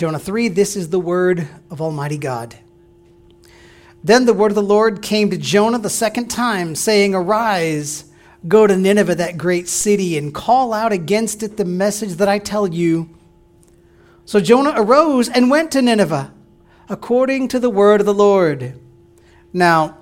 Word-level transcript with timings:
Jonah 0.00 0.18
3 0.18 0.48
This 0.48 0.76
is 0.76 0.88
the 0.88 0.98
word 0.98 1.46
of 1.70 1.82
Almighty 1.82 2.16
God. 2.16 2.56
Then 4.02 4.24
the 4.24 4.32
word 4.32 4.50
of 4.50 4.54
the 4.54 4.62
Lord 4.62 5.02
came 5.02 5.28
to 5.28 5.36
Jonah 5.36 5.78
the 5.78 5.90
second 5.90 6.28
time, 6.28 6.74
saying, 6.74 7.14
Arise, 7.14 8.06
go 8.48 8.66
to 8.66 8.78
Nineveh, 8.78 9.16
that 9.16 9.36
great 9.36 9.68
city, 9.68 10.16
and 10.16 10.32
call 10.32 10.72
out 10.72 10.90
against 10.90 11.42
it 11.42 11.58
the 11.58 11.66
message 11.66 12.14
that 12.14 12.30
I 12.30 12.38
tell 12.38 12.66
you. 12.66 13.10
So 14.24 14.40
Jonah 14.40 14.72
arose 14.74 15.28
and 15.28 15.50
went 15.50 15.70
to 15.72 15.82
Nineveh, 15.82 16.32
according 16.88 17.48
to 17.48 17.60
the 17.60 17.68
word 17.68 18.00
of 18.00 18.06
the 18.06 18.14
Lord. 18.14 18.80
Now, 19.52 19.98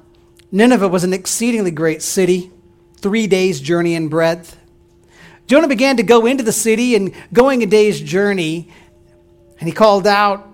Nineveh 0.52 0.86
was 0.86 1.02
an 1.02 1.12
exceedingly 1.12 1.72
great 1.72 2.02
city, 2.02 2.52
three 2.98 3.26
days' 3.26 3.60
journey 3.60 3.96
in 3.96 4.06
breadth. 4.06 4.60
Jonah 5.48 5.66
began 5.66 5.96
to 5.96 6.04
go 6.04 6.24
into 6.24 6.44
the 6.44 6.52
city, 6.52 6.94
and 6.94 7.12
going 7.32 7.64
a 7.64 7.66
day's 7.66 8.00
journey, 8.00 8.70
and 9.59 9.68
he 9.68 9.75
called 9.75 10.06
out, 10.06 10.46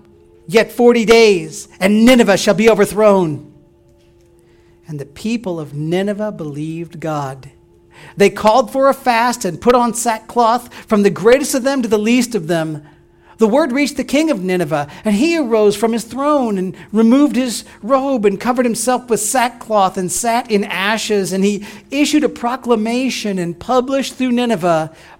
Yet 0.47 0.71
forty 0.71 1.05
days, 1.05 1.67
and 1.79 2.05
Nineveh 2.05 2.37
shall 2.37 2.53
be 2.53 2.69
overthrown. 2.69 3.51
And 4.87 4.99
the 4.99 5.05
people 5.05 5.59
of 5.59 5.73
Nineveh 5.73 6.31
believed 6.31 6.99
God. 6.99 7.49
They 8.17 8.29
called 8.29 8.71
for 8.71 8.87
a 8.87 8.93
fast 8.93 9.45
and 9.45 9.59
put 9.59 9.73
on 9.73 9.93
sackcloth, 9.95 10.71
from 10.85 11.01
the 11.01 11.09
greatest 11.09 11.55
of 11.55 11.63
them 11.63 11.81
to 11.81 11.87
the 11.87 11.97
least 11.97 12.35
of 12.35 12.47
them. 12.47 12.85
The 13.37 13.47
word 13.47 13.73
reached 13.73 13.97
the 13.97 14.03
king 14.05 14.31
of 14.31 14.43
Nineveh, 14.43 14.87
and 15.03 15.15
he 15.15 15.37
arose 15.37 15.75
from 15.75 15.91
his 15.91 16.05
throne 16.05 16.57
and 16.57 16.75
removed 16.93 17.35
his 17.35 17.65
robe 17.81 18.25
and 18.25 18.39
covered 18.39 18.65
himself 18.65 19.09
with 19.09 19.19
sackcloth 19.19 19.97
and 19.97 20.09
sat 20.09 20.49
in 20.49 20.63
ashes. 20.63 21.33
And 21.33 21.43
he 21.43 21.65
issued 21.91 22.23
a 22.23 22.29
proclamation 22.29 23.37
and 23.37 23.59
published 23.59 24.13
through 24.13 24.31
Nineveh 24.31 24.95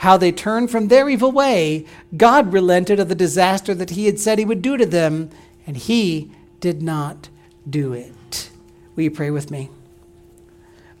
how 0.00 0.16
they 0.16 0.32
turned 0.32 0.70
from 0.70 0.88
their 0.88 1.08
evil 1.08 1.32
way, 1.32 1.86
God 2.16 2.52
relented 2.52 3.00
of 3.00 3.08
the 3.08 3.14
disaster 3.14 3.74
that 3.74 3.90
he 3.90 4.06
had 4.06 4.18
said 4.20 4.38
he 4.38 4.44
would 4.44 4.62
do 4.62 4.76
to 4.76 4.86
them, 4.86 5.30
and 5.66 5.76
he 5.76 6.30
did 6.60 6.82
not 6.82 7.28
do 7.68 7.92
it. 7.92 8.50
Will 8.94 9.04
you 9.04 9.10
pray 9.10 9.30
with 9.30 9.50
me? 9.50 9.70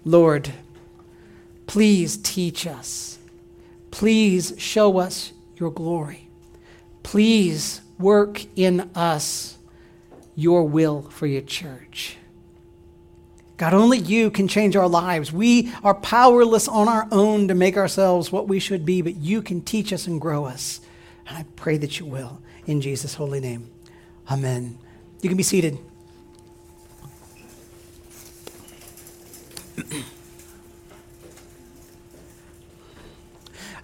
Lord, 0.04 0.52
Please 1.70 2.16
teach 2.16 2.66
us. 2.66 3.20
Please 3.92 4.54
show 4.58 4.98
us 4.98 5.32
your 5.54 5.70
glory. 5.70 6.28
Please 7.04 7.80
work 7.96 8.44
in 8.56 8.90
us 8.92 9.56
your 10.34 10.64
will 10.64 11.02
for 11.02 11.28
your 11.28 11.42
church. 11.42 12.16
God, 13.60 13.74
only 13.74 13.98
you 13.98 14.30
can 14.30 14.48
change 14.48 14.74
our 14.74 14.88
lives. 14.88 15.34
We 15.34 15.70
are 15.84 15.92
powerless 15.92 16.66
on 16.66 16.88
our 16.88 17.06
own 17.12 17.48
to 17.48 17.54
make 17.54 17.76
ourselves 17.76 18.32
what 18.32 18.48
we 18.48 18.58
should 18.58 18.86
be, 18.86 19.02
but 19.02 19.16
you 19.16 19.42
can 19.42 19.60
teach 19.60 19.92
us 19.92 20.06
and 20.06 20.18
grow 20.18 20.46
us. 20.46 20.80
And 21.26 21.36
I 21.36 21.44
pray 21.56 21.76
that 21.76 22.00
you 22.00 22.06
will. 22.06 22.40
In 22.64 22.80
Jesus' 22.80 23.12
holy 23.12 23.38
name. 23.38 23.70
Amen. 24.30 24.78
You 25.20 25.28
can 25.28 25.36
be 25.36 25.42
seated. 25.42 25.76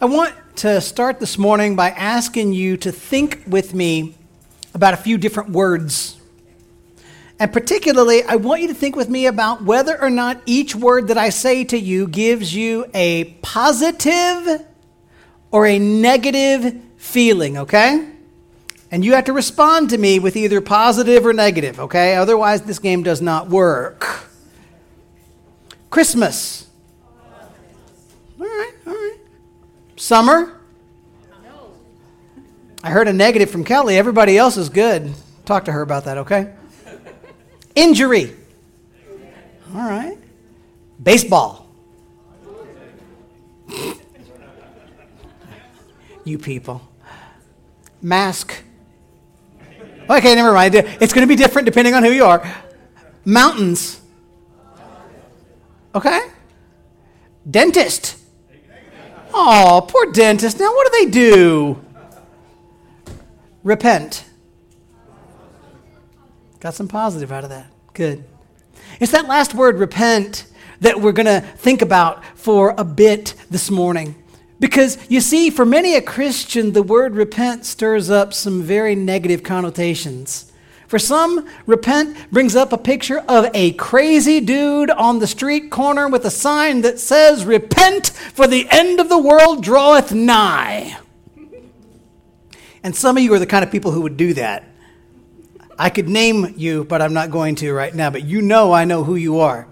I 0.00 0.06
want 0.06 0.34
to 0.56 0.80
start 0.80 1.20
this 1.20 1.36
morning 1.36 1.76
by 1.76 1.90
asking 1.90 2.54
you 2.54 2.78
to 2.78 2.90
think 2.90 3.42
with 3.46 3.74
me 3.74 4.14
about 4.72 4.94
a 4.94 4.96
few 4.96 5.18
different 5.18 5.50
words. 5.50 6.15
And 7.38 7.52
particularly, 7.52 8.22
I 8.22 8.36
want 8.36 8.62
you 8.62 8.68
to 8.68 8.74
think 8.74 8.96
with 8.96 9.10
me 9.10 9.26
about 9.26 9.62
whether 9.62 10.00
or 10.00 10.08
not 10.08 10.40
each 10.46 10.74
word 10.74 11.08
that 11.08 11.18
I 11.18 11.28
say 11.28 11.64
to 11.64 11.78
you 11.78 12.08
gives 12.08 12.54
you 12.54 12.86
a 12.94 13.24
positive 13.42 14.64
or 15.50 15.66
a 15.66 15.78
negative 15.78 16.80
feeling, 16.96 17.58
okay? 17.58 18.10
And 18.90 19.04
you 19.04 19.14
have 19.14 19.24
to 19.24 19.34
respond 19.34 19.90
to 19.90 19.98
me 19.98 20.18
with 20.18 20.36
either 20.36 20.62
positive 20.62 21.26
or 21.26 21.34
negative, 21.34 21.78
okay? 21.78 22.16
Otherwise, 22.16 22.62
this 22.62 22.78
game 22.78 23.02
does 23.02 23.20
not 23.20 23.48
work. 23.50 24.28
Christmas. 25.90 26.68
All 28.40 28.46
right, 28.46 28.72
all 28.86 28.94
right. 28.94 29.18
Summer? 29.96 30.58
I 32.82 32.90
heard 32.90 33.08
a 33.08 33.12
negative 33.12 33.50
from 33.50 33.64
Kelly. 33.64 33.98
Everybody 33.98 34.38
else 34.38 34.56
is 34.56 34.68
good. 34.68 35.12
Talk 35.44 35.64
to 35.66 35.72
her 35.72 35.82
about 35.82 36.04
that, 36.04 36.18
okay? 36.18 36.54
Injury. 37.76 38.34
All 39.74 39.88
right. 39.88 40.18
Baseball. 41.00 41.68
you 46.24 46.38
people. 46.38 46.80
Mask. 48.00 48.62
Okay, 50.08 50.34
never 50.34 50.52
mind. 50.52 50.74
It's 50.74 51.12
going 51.12 51.26
to 51.26 51.28
be 51.28 51.36
different 51.36 51.66
depending 51.66 51.94
on 51.94 52.02
who 52.02 52.10
you 52.10 52.24
are. 52.24 52.50
Mountains. 53.24 54.00
Okay? 55.94 56.20
Dentist. 57.48 58.16
Oh, 59.34 59.86
poor 59.86 60.12
dentist. 60.12 60.58
Now, 60.58 60.72
what 60.74 60.90
do 60.90 61.04
they 61.04 61.10
do? 61.10 61.84
Repent. 63.62 64.24
Got 66.66 66.74
some 66.74 66.88
positive 66.88 67.30
out 67.30 67.44
of 67.44 67.50
that. 67.50 67.68
Good. 67.94 68.24
It's 68.98 69.12
that 69.12 69.28
last 69.28 69.54
word, 69.54 69.78
repent, 69.78 70.46
that 70.80 71.00
we're 71.00 71.12
going 71.12 71.26
to 71.26 71.40
think 71.40 71.80
about 71.80 72.24
for 72.34 72.74
a 72.76 72.82
bit 72.82 73.34
this 73.48 73.70
morning. 73.70 74.16
Because 74.58 74.98
you 75.08 75.20
see, 75.20 75.48
for 75.48 75.64
many 75.64 75.94
a 75.94 76.02
Christian, 76.02 76.72
the 76.72 76.82
word 76.82 77.14
repent 77.14 77.66
stirs 77.66 78.10
up 78.10 78.34
some 78.34 78.64
very 78.64 78.96
negative 78.96 79.44
connotations. 79.44 80.50
For 80.88 80.98
some, 80.98 81.48
repent 81.66 82.32
brings 82.32 82.56
up 82.56 82.72
a 82.72 82.78
picture 82.78 83.20
of 83.28 83.48
a 83.54 83.70
crazy 83.74 84.40
dude 84.40 84.90
on 84.90 85.20
the 85.20 85.28
street 85.28 85.70
corner 85.70 86.08
with 86.08 86.24
a 86.24 86.32
sign 86.32 86.80
that 86.80 86.98
says, 86.98 87.44
Repent, 87.44 88.08
for 88.08 88.48
the 88.48 88.66
end 88.72 88.98
of 88.98 89.08
the 89.08 89.18
world 89.18 89.62
draweth 89.62 90.12
nigh. 90.12 90.98
And 92.82 92.96
some 92.96 93.16
of 93.16 93.22
you 93.22 93.32
are 93.34 93.38
the 93.38 93.46
kind 93.46 93.64
of 93.64 93.70
people 93.70 93.92
who 93.92 94.00
would 94.00 94.16
do 94.16 94.34
that. 94.34 94.64
I 95.78 95.90
could 95.90 96.08
name 96.08 96.54
you, 96.56 96.84
but 96.84 97.02
I'm 97.02 97.12
not 97.12 97.30
going 97.30 97.54
to 97.56 97.72
right 97.72 97.94
now, 97.94 98.10
but 98.10 98.24
you 98.24 98.40
know 98.42 98.72
I 98.72 98.84
know 98.84 99.04
who 99.04 99.16
you 99.16 99.40
are. 99.40 99.68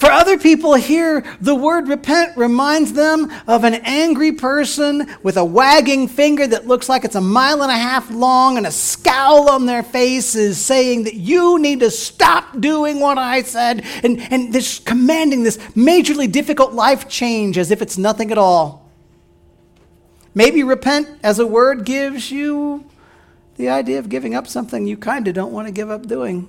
For 0.00 0.10
other 0.10 0.38
people 0.38 0.72
here, 0.76 1.22
the 1.42 1.54
word 1.54 1.86
repent 1.86 2.34
reminds 2.34 2.94
them 2.94 3.30
of 3.46 3.64
an 3.64 3.74
angry 3.84 4.32
person 4.32 5.06
with 5.22 5.36
a 5.36 5.44
wagging 5.44 6.08
finger 6.08 6.46
that 6.46 6.66
looks 6.66 6.88
like 6.88 7.04
it's 7.04 7.16
a 7.16 7.20
mile 7.20 7.62
and 7.62 7.70
a 7.70 7.76
half 7.76 8.10
long 8.10 8.56
and 8.56 8.66
a 8.66 8.70
scowl 8.70 9.50
on 9.50 9.66
their 9.66 9.82
faces 9.82 10.58
saying 10.58 11.04
that 11.04 11.16
you 11.16 11.58
need 11.58 11.80
to 11.80 11.90
stop 11.90 12.58
doing 12.60 12.98
what 12.98 13.18
I 13.18 13.42
said 13.42 13.84
and, 14.02 14.20
and 14.32 14.54
this 14.54 14.78
commanding 14.78 15.42
this 15.42 15.58
majorly 15.76 16.32
difficult 16.32 16.72
life 16.72 17.06
change 17.06 17.58
as 17.58 17.70
if 17.70 17.82
it's 17.82 17.98
nothing 17.98 18.32
at 18.32 18.38
all. 18.38 18.88
Maybe 20.34 20.62
repent 20.62 21.08
as 21.22 21.38
a 21.40 21.46
word 21.46 21.84
gives 21.84 22.30
you 22.30 22.89
the 23.60 23.68
idea 23.68 23.98
of 23.98 24.08
giving 24.08 24.34
up 24.34 24.46
something 24.46 24.86
you 24.86 24.96
kind 24.96 25.28
of 25.28 25.34
don't 25.34 25.52
want 25.52 25.68
to 25.68 25.72
give 25.72 25.90
up 25.90 26.06
doing. 26.06 26.48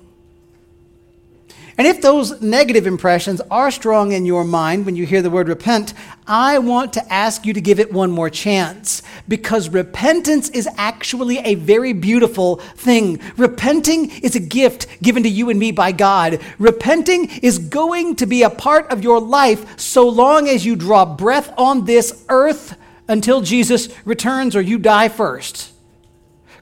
And 1.78 1.86
if 1.86 2.02
those 2.02 2.42
negative 2.42 2.86
impressions 2.86 3.40
are 3.50 3.70
strong 3.70 4.12
in 4.12 4.26
your 4.26 4.44
mind 4.44 4.84
when 4.84 4.94
you 4.94 5.06
hear 5.06 5.22
the 5.22 5.30
word 5.30 5.48
repent, 5.48 5.94
I 6.26 6.58
want 6.58 6.92
to 6.92 7.12
ask 7.12 7.46
you 7.46 7.54
to 7.54 7.62
give 7.62 7.80
it 7.80 7.92
one 7.92 8.10
more 8.10 8.28
chance 8.28 9.02
because 9.26 9.70
repentance 9.70 10.50
is 10.50 10.68
actually 10.76 11.38
a 11.38 11.54
very 11.54 11.94
beautiful 11.94 12.56
thing. 12.56 13.20
Repenting 13.38 14.10
is 14.20 14.36
a 14.36 14.40
gift 14.40 14.86
given 15.02 15.22
to 15.22 15.30
you 15.30 15.48
and 15.48 15.58
me 15.58 15.72
by 15.72 15.92
God. 15.92 16.40
Repenting 16.58 17.30
is 17.42 17.58
going 17.58 18.16
to 18.16 18.26
be 18.26 18.42
a 18.42 18.50
part 18.50 18.90
of 18.92 19.02
your 19.02 19.18
life 19.18 19.78
so 19.78 20.06
long 20.06 20.48
as 20.48 20.66
you 20.66 20.76
draw 20.76 21.06
breath 21.06 21.54
on 21.56 21.86
this 21.86 22.22
earth 22.28 22.76
until 23.08 23.40
Jesus 23.40 23.88
returns 24.04 24.54
or 24.54 24.60
you 24.60 24.78
die 24.78 25.08
first. 25.08 25.71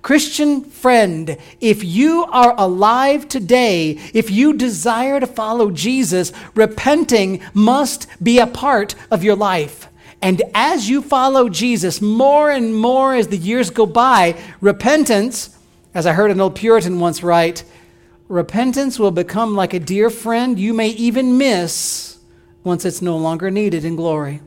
Christian 0.02 0.64
friend, 0.64 1.37
if 1.61 1.85
you 1.85 2.25
are 2.31 2.55
alive 2.56 3.29
today, 3.29 3.99
if 4.14 4.31
you 4.31 4.55
desire 4.55 5.20
to 5.20 5.26
follow 5.26 5.70
Jesus, 5.70 6.32
repenting 6.55 7.43
must 7.52 8.06
be 8.23 8.38
a 8.38 8.47
part 8.47 8.94
of 9.11 9.23
your 9.23 9.37
life. 9.37 9.88
And 10.23 10.43
as 10.55 10.88
you 10.88 11.02
follow 11.02 11.49
Jesus 11.49 12.00
more 12.00 12.50
and 12.50 12.75
more 12.75 13.14
as 13.14 13.29
the 13.29 13.37
years 13.37 13.70
go 13.70 13.87
by, 13.87 14.38
repentance 14.61 15.56
As 15.93 16.06
I 16.06 16.12
heard 16.12 16.31
an 16.31 16.41
old 16.41 16.55
Puritan 16.55 17.00
once 17.00 17.23
write, 17.23 17.64
repentance 18.29 18.99
will 18.99 19.11
become 19.11 19.56
like 19.56 19.75
a 19.75 19.81
dear 19.81 20.08
friend 20.08 20.58
you 20.58 20.73
may 20.73 20.91
even 20.91 21.37
miss 21.37 22.19
once 22.62 22.85
it's 22.85 23.03
no 23.03 23.17
longer 23.17 23.50
needed 23.50 23.85
in 23.85 23.96
glory. 23.96 24.41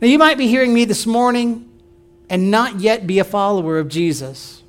Now, 0.00 0.08
you 0.08 0.18
might 0.18 0.38
be 0.38 0.48
hearing 0.48 0.72
me 0.72 0.86
this 0.86 1.06
morning 1.06 1.68
and 2.28 2.50
not 2.50 2.80
yet 2.80 3.06
be 3.06 3.18
a 3.18 3.24
follower 3.24 3.78
of 3.78 3.88
Jesus. 3.88 4.62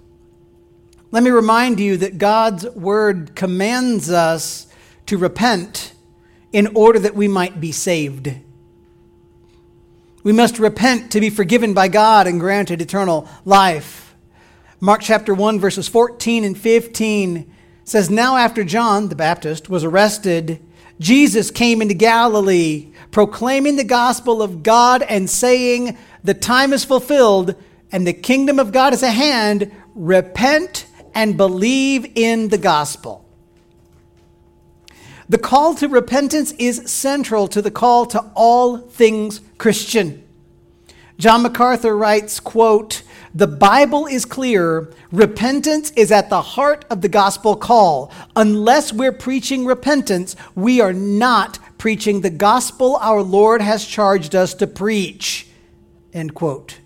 Let 1.11 1.23
me 1.23 1.29
remind 1.29 1.79
you 1.79 1.97
that 1.97 2.17
God's 2.17 2.67
word 2.69 3.35
commands 3.35 4.09
us 4.09 4.67
to 5.05 5.17
repent 5.17 5.93
in 6.51 6.75
order 6.75 6.99
that 6.99 7.15
we 7.15 7.27
might 7.27 7.59
be 7.59 7.71
saved. 7.71 8.33
We 10.23 10.31
must 10.31 10.57
repent 10.57 11.11
to 11.11 11.19
be 11.19 11.29
forgiven 11.29 11.73
by 11.73 11.89
God 11.89 12.27
and 12.27 12.39
granted 12.39 12.81
eternal 12.81 13.27
life. 13.43 14.15
Mark 14.79 15.01
chapter 15.01 15.33
1, 15.33 15.59
verses 15.59 15.87
14 15.87 16.43
and 16.43 16.57
15 16.57 17.53
says, 17.83 18.09
Now 18.09 18.37
after 18.37 18.63
John 18.63 19.09
the 19.09 19.15
Baptist 19.15 19.69
was 19.69 19.83
arrested, 19.83 20.61
Jesus 20.99 21.51
came 21.51 21.81
into 21.81 21.93
Galilee, 21.93 22.91
proclaiming 23.11 23.75
the 23.75 23.83
gospel 23.83 24.41
of 24.41 24.63
God 24.63 25.01
and 25.03 25.29
saying, 25.29 25.97
The 26.23 26.33
time 26.33 26.73
is 26.73 26.85
fulfilled 26.85 27.55
and 27.91 28.07
the 28.07 28.13
kingdom 28.13 28.59
of 28.59 28.71
God 28.71 28.93
is 28.93 29.03
at 29.03 29.11
hand. 29.11 29.71
Repent 29.93 30.87
and 31.13 31.37
believe 31.37 32.11
in 32.15 32.49
the 32.49 32.57
gospel. 32.57 33.25
The 35.29 35.37
call 35.37 35.75
to 35.75 35.87
repentance 35.87 36.51
is 36.53 36.91
central 36.91 37.47
to 37.49 37.61
the 37.61 37.71
call 37.71 38.05
to 38.07 38.31
all 38.35 38.77
things 38.77 39.41
Christian. 39.57 40.23
John 41.17 41.43
MacArthur 41.43 41.95
writes, 41.95 42.39
quote, 42.39 43.03
the 43.35 43.47
Bible 43.47 44.05
is 44.05 44.25
clear. 44.25 44.91
Repentance 45.11 45.91
is 45.95 46.11
at 46.11 46.29
the 46.29 46.41
heart 46.41 46.85
of 46.91 47.01
the 47.01 47.09
gospel 47.09 47.55
call. 47.55 48.11
Unless 48.35 48.93
we're 48.93 49.11
preaching 49.11 49.65
repentance, 49.65 50.35
we 50.53 50.81
are 50.81 50.93
not 50.93 51.57
preaching 51.79 52.21
the 52.21 52.29
gospel 52.29 52.95
our 52.97 53.23
Lord 53.23 53.61
has 53.61 53.87
charged 53.87 54.35
us 54.35 54.53
to 54.55 54.67
preach. 54.67 55.47
End 56.13 56.33
quote. 56.33 56.79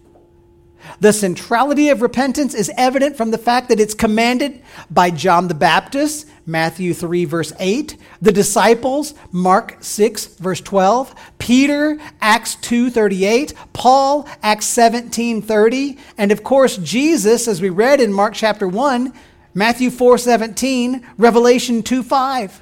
The 0.99 1.13
centrality 1.13 1.89
of 1.89 2.01
repentance 2.01 2.53
is 2.53 2.71
evident 2.77 3.17
from 3.17 3.31
the 3.31 3.37
fact 3.37 3.69
that 3.69 3.79
it's 3.79 3.93
commanded 3.93 4.61
by 4.89 5.11
John 5.11 5.47
the 5.47 5.53
Baptist, 5.53 6.27
Matthew 6.45 6.93
3, 6.93 7.25
verse 7.25 7.51
8, 7.59 7.97
the 8.21 8.31
disciples, 8.31 9.13
Mark 9.31 9.77
6, 9.81 10.27
verse 10.37 10.61
12, 10.61 11.13
Peter, 11.39 11.99
Acts 12.21 12.55
2, 12.55 12.89
38, 12.89 13.53
Paul, 13.73 14.27
Acts 14.41 14.67
17, 14.67 15.41
30, 15.41 15.97
and 16.17 16.31
of 16.31 16.43
course, 16.43 16.77
Jesus, 16.77 17.47
as 17.47 17.61
we 17.61 17.69
read 17.69 17.99
in 17.99 18.13
Mark 18.13 18.33
chapter 18.33 18.67
1, 18.67 19.11
Matthew 19.53 19.89
4, 19.89 20.17
17, 20.17 21.05
Revelation 21.17 21.83
2, 21.83 22.03
5. 22.03 22.61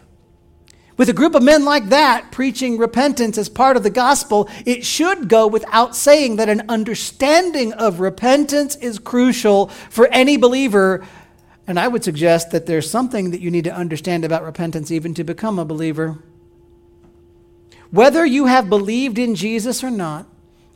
With 0.98 1.10
a 1.10 1.14
group 1.14 1.36
of 1.36 1.44
men 1.44 1.66
like 1.66 1.90
that 1.90 2.32
preaching 2.32 2.78
repentance 2.78 3.38
as 3.38 3.50
part 3.50 3.76
of 3.76 3.84
the 3.84 3.90
gospel, 3.90 4.50
it 4.66 4.86
should 4.86 5.28
go 5.28 5.46
without 5.46 5.96
saying 5.96 6.38
that 6.38 6.48
an 6.48 6.64
understanding 6.70 7.74
of 7.74 8.00
repentance 8.00 8.78
is 8.78 8.98
crucial 8.98 9.68
for 9.68 10.08
any 10.08 10.38
believer. 10.38 11.06
And 11.68 11.80
I 11.80 11.90
would 11.90 12.04
suggest 12.04 12.52
that 12.52 12.66
there's 12.66 12.90
something 12.90 13.32
that 13.32 13.42
you 13.42 13.52
need 13.52 13.66
to 13.66 13.76
understand 13.76 14.24
about 14.24 14.44
repentance 14.44 14.90
even 14.90 15.14
to 15.16 15.24
become 15.24 15.60
a 15.60 15.66
believer. 15.66 16.20
Whether 17.92 18.26
you 18.26 18.46
have 18.46 18.70
believed 18.70 19.18
in 19.18 19.36
Jesus 19.36 19.84
or 19.84 19.92
not, 19.92 20.28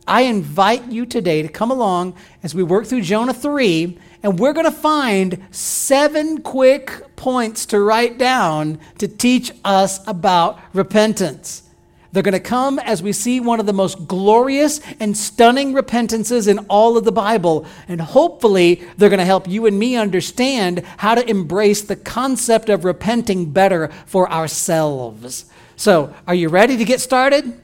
I 0.05 0.21
invite 0.21 0.91
you 0.91 1.05
today 1.05 1.43
to 1.43 1.47
come 1.47 1.71
along 1.71 2.15
as 2.43 2.53
we 2.53 2.63
work 2.63 2.87
through 2.87 3.01
Jonah 3.01 3.33
3 3.33 3.97
and 4.21 4.37
we're 4.37 4.53
going 4.53 4.65
to 4.65 4.71
find 4.71 5.45
seven 5.51 6.41
quick 6.41 7.15
points 7.15 7.65
to 7.67 7.79
write 7.79 8.17
down 8.17 8.79
to 8.97 9.07
teach 9.07 9.51
us 9.63 10.05
about 10.07 10.59
repentance. 10.73 11.63
They're 12.11 12.23
going 12.23 12.33
to 12.33 12.39
come 12.39 12.79
as 12.79 13.03
we 13.03 13.13
see 13.13 13.39
one 13.39 13.59
of 13.59 13.67
the 13.67 13.73
most 13.73 14.07
glorious 14.07 14.81
and 14.99 15.15
stunning 15.15 15.73
repentances 15.73 16.47
in 16.47 16.59
all 16.67 16.97
of 16.97 17.05
the 17.05 17.11
Bible. 17.11 17.67
And 17.87 18.01
hopefully, 18.01 18.83
they're 18.97 19.09
going 19.09 19.19
to 19.19 19.25
help 19.25 19.47
you 19.47 19.67
and 19.67 19.77
me 19.77 19.95
understand 19.95 20.83
how 20.97 21.13
to 21.13 21.29
embrace 21.29 21.83
the 21.83 21.95
concept 21.95 22.69
of 22.69 22.83
repenting 22.83 23.51
better 23.51 23.89
for 24.07 24.29
ourselves. 24.31 25.45
So, 25.75 26.13
are 26.27 26.33
you 26.33 26.49
ready 26.49 26.77
to 26.77 26.85
get 26.85 26.99
started? 26.99 27.61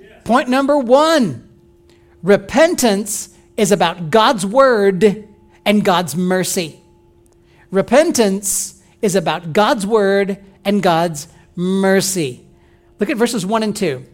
Yes. 0.00 0.22
Point 0.24 0.48
number 0.48 0.78
one 0.78 1.46
repentance 2.22 3.36
is 3.58 3.70
about 3.70 4.10
God's 4.10 4.46
word 4.46 5.28
and 5.64 5.84
God's 5.84 6.16
mercy. 6.16 6.80
Repentance 7.70 8.82
is 9.02 9.14
about 9.14 9.52
God's 9.52 9.86
word 9.86 10.38
and 10.64 10.82
God's 10.82 11.28
mercy. 11.56 12.46
Look 12.98 13.10
at 13.10 13.16
verses 13.16 13.44
1 13.44 13.62
and 13.62 13.76
2. 13.76 14.04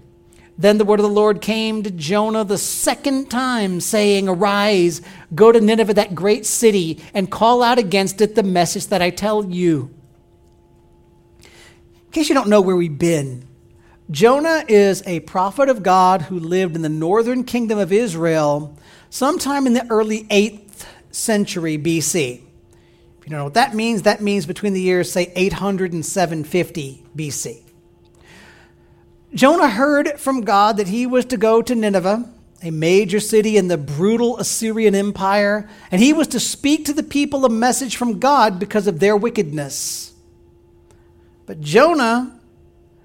Then 0.58 0.76
the 0.76 0.84
word 0.84 1.00
of 1.00 1.04
the 1.04 1.08
Lord 1.08 1.40
came 1.40 1.82
to 1.82 1.90
Jonah 1.90 2.44
the 2.44 2.58
second 2.58 3.30
time, 3.30 3.80
saying, 3.80 4.28
Arise, 4.28 5.00
go 5.34 5.50
to 5.50 5.60
Nineveh, 5.60 5.94
that 5.94 6.14
great 6.14 6.44
city, 6.44 7.02
and 7.14 7.30
call 7.30 7.62
out 7.62 7.78
against 7.78 8.20
it 8.20 8.34
the 8.34 8.42
message 8.42 8.88
that 8.88 9.00
I 9.00 9.08
tell 9.08 9.46
you. 9.46 9.94
In 11.42 12.12
case 12.12 12.28
you 12.28 12.34
don't 12.34 12.48
know 12.48 12.60
where 12.60 12.76
we've 12.76 12.98
been, 12.98 13.48
Jonah 14.10 14.64
is 14.68 15.02
a 15.06 15.20
prophet 15.20 15.68
of 15.68 15.82
God 15.82 16.22
who 16.22 16.38
lived 16.38 16.76
in 16.76 16.82
the 16.82 16.88
northern 16.88 17.44
kingdom 17.44 17.78
of 17.78 17.92
Israel 17.92 18.76
sometime 19.08 19.66
in 19.66 19.74
the 19.74 19.86
early 19.88 20.24
8th 20.24 20.69
century 21.10 21.78
BC. 21.78 22.40
If 23.20 23.26
you 23.26 23.30
don't 23.30 23.38
know 23.38 23.44
what 23.44 23.54
that 23.54 23.74
means, 23.74 24.02
that 24.02 24.20
means 24.20 24.46
between 24.46 24.72
the 24.72 24.80
years, 24.80 25.12
say, 25.12 25.32
800 25.36 25.92
and 25.92 26.04
750 26.04 27.04
BC. 27.14 27.62
Jonah 29.34 29.68
heard 29.68 30.18
from 30.18 30.40
God 30.40 30.78
that 30.78 30.88
he 30.88 31.06
was 31.06 31.24
to 31.26 31.36
go 31.36 31.62
to 31.62 31.74
Nineveh, 31.74 32.28
a 32.62 32.70
major 32.70 33.20
city 33.20 33.56
in 33.56 33.68
the 33.68 33.78
brutal 33.78 34.38
Assyrian 34.38 34.94
Empire, 34.94 35.68
and 35.90 36.02
he 36.02 36.12
was 36.12 36.28
to 36.28 36.40
speak 36.40 36.86
to 36.86 36.92
the 36.92 37.02
people 37.02 37.44
a 37.44 37.50
message 37.50 37.96
from 37.96 38.18
God 38.18 38.58
because 38.58 38.86
of 38.86 39.00
their 39.00 39.16
wickedness. 39.16 40.12
But 41.46 41.60
Jonah, 41.60 42.40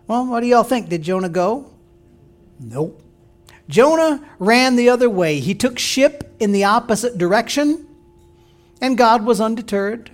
well, 0.07 0.25
what 0.25 0.41
do 0.41 0.47
y'all 0.47 0.63
think? 0.63 0.89
Did 0.89 1.03
Jonah 1.03 1.29
go? 1.29 1.71
Nope. 2.59 3.01
Jonah 3.67 4.23
ran 4.39 4.75
the 4.75 4.89
other 4.89 5.09
way. 5.09 5.39
He 5.39 5.55
took 5.55 5.79
ship 5.79 6.35
in 6.39 6.51
the 6.51 6.63
opposite 6.63 7.17
direction 7.17 7.84
and 8.81 8.97
God 8.97 9.25
was 9.25 9.41
undeterred. 9.41 10.11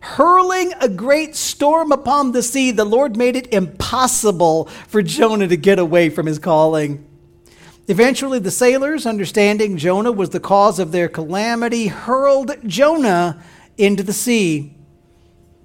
Hurling 0.00 0.72
a 0.80 0.88
great 0.88 1.36
storm 1.36 1.92
upon 1.92 2.32
the 2.32 2.42
sea, 2.42 2.72
the 2.72 2.84
Lord 2.84 3.16
made 3.16 3.36
it 3.36 3.52
impossible 3.52 4.64
for 4.88 5.00
Jonah 5.00 5.46
to 5.46 5.56
get 5.56 5.78
away 5.78 6.10
from 6.10 6.26
his 6.26 6.40
calling. 6.40 7.06
Eventually, 7.86 8.38
the 8.38 8.50
sailors, 8.50 9.06
understanding 9.06 9.76
Jonah 9.76 10.12
was 10.12 10.30
the 10.30 10.40
cause 10.40 10.78
of 10.78 10.92
their 10.92 11.08
calamity, 11.08 11.86
hurled 11.86 12.52
Jonah 12.66 13.42
into 13.78 14.02
the 14.02 14.12
sea. 14.12 14.74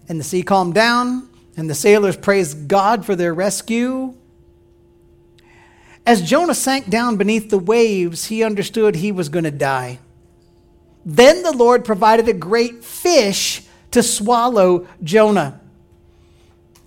And 0.08 0.20
the 0.20 0.24
sea 0.24 0.44
calmed 0.44 0.74
down, 0.74 1.29
and 1.56 1.70
the 1.70 1.75
sailors 1.75 2.17
praised 2.17 2.67
God 2.67 3.06
for 3.06 3.15
their 3.15 3.34
rescue. 3.34 4.13
As 6.06 6.22
Jonah 6.22 6.56
sank 6.56 6.89
down 6.89 7.17
beneath 7.17 7.50
the 7.50 7.58
waves, 7.58 8.25
he 8.25 8.44
understood 8.44 8.96
he 8.96 9.12
was 9.12 9.29
going 9.29 9.44
to 9.44 9.51
die. 9.51 10.00
Then 11.09 11.41
the 11.41 11.53
Lord 11.53 11.85
provided 11.85 12.27
a 12.27 12.33
great 12.33 12.83
fish 12.83 13.63
to 13.91 14.03
swallow 14.03 14.89
Jonah. 15.01 15.61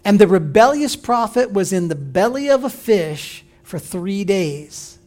And 0.05 0.19
the 0.19 0.29
rebellious 0.29 0.95
prophet 0.95 1.55
was 1.55 1.73
in 1.73 1.89
the 1.89 1.95
belly 1.95 2.51
of 2.51 2.63
a 2.63 2.69
fish 2.69 3.47
for 3.63 3.79
three 3.79 4.25
days. 4.25 4.99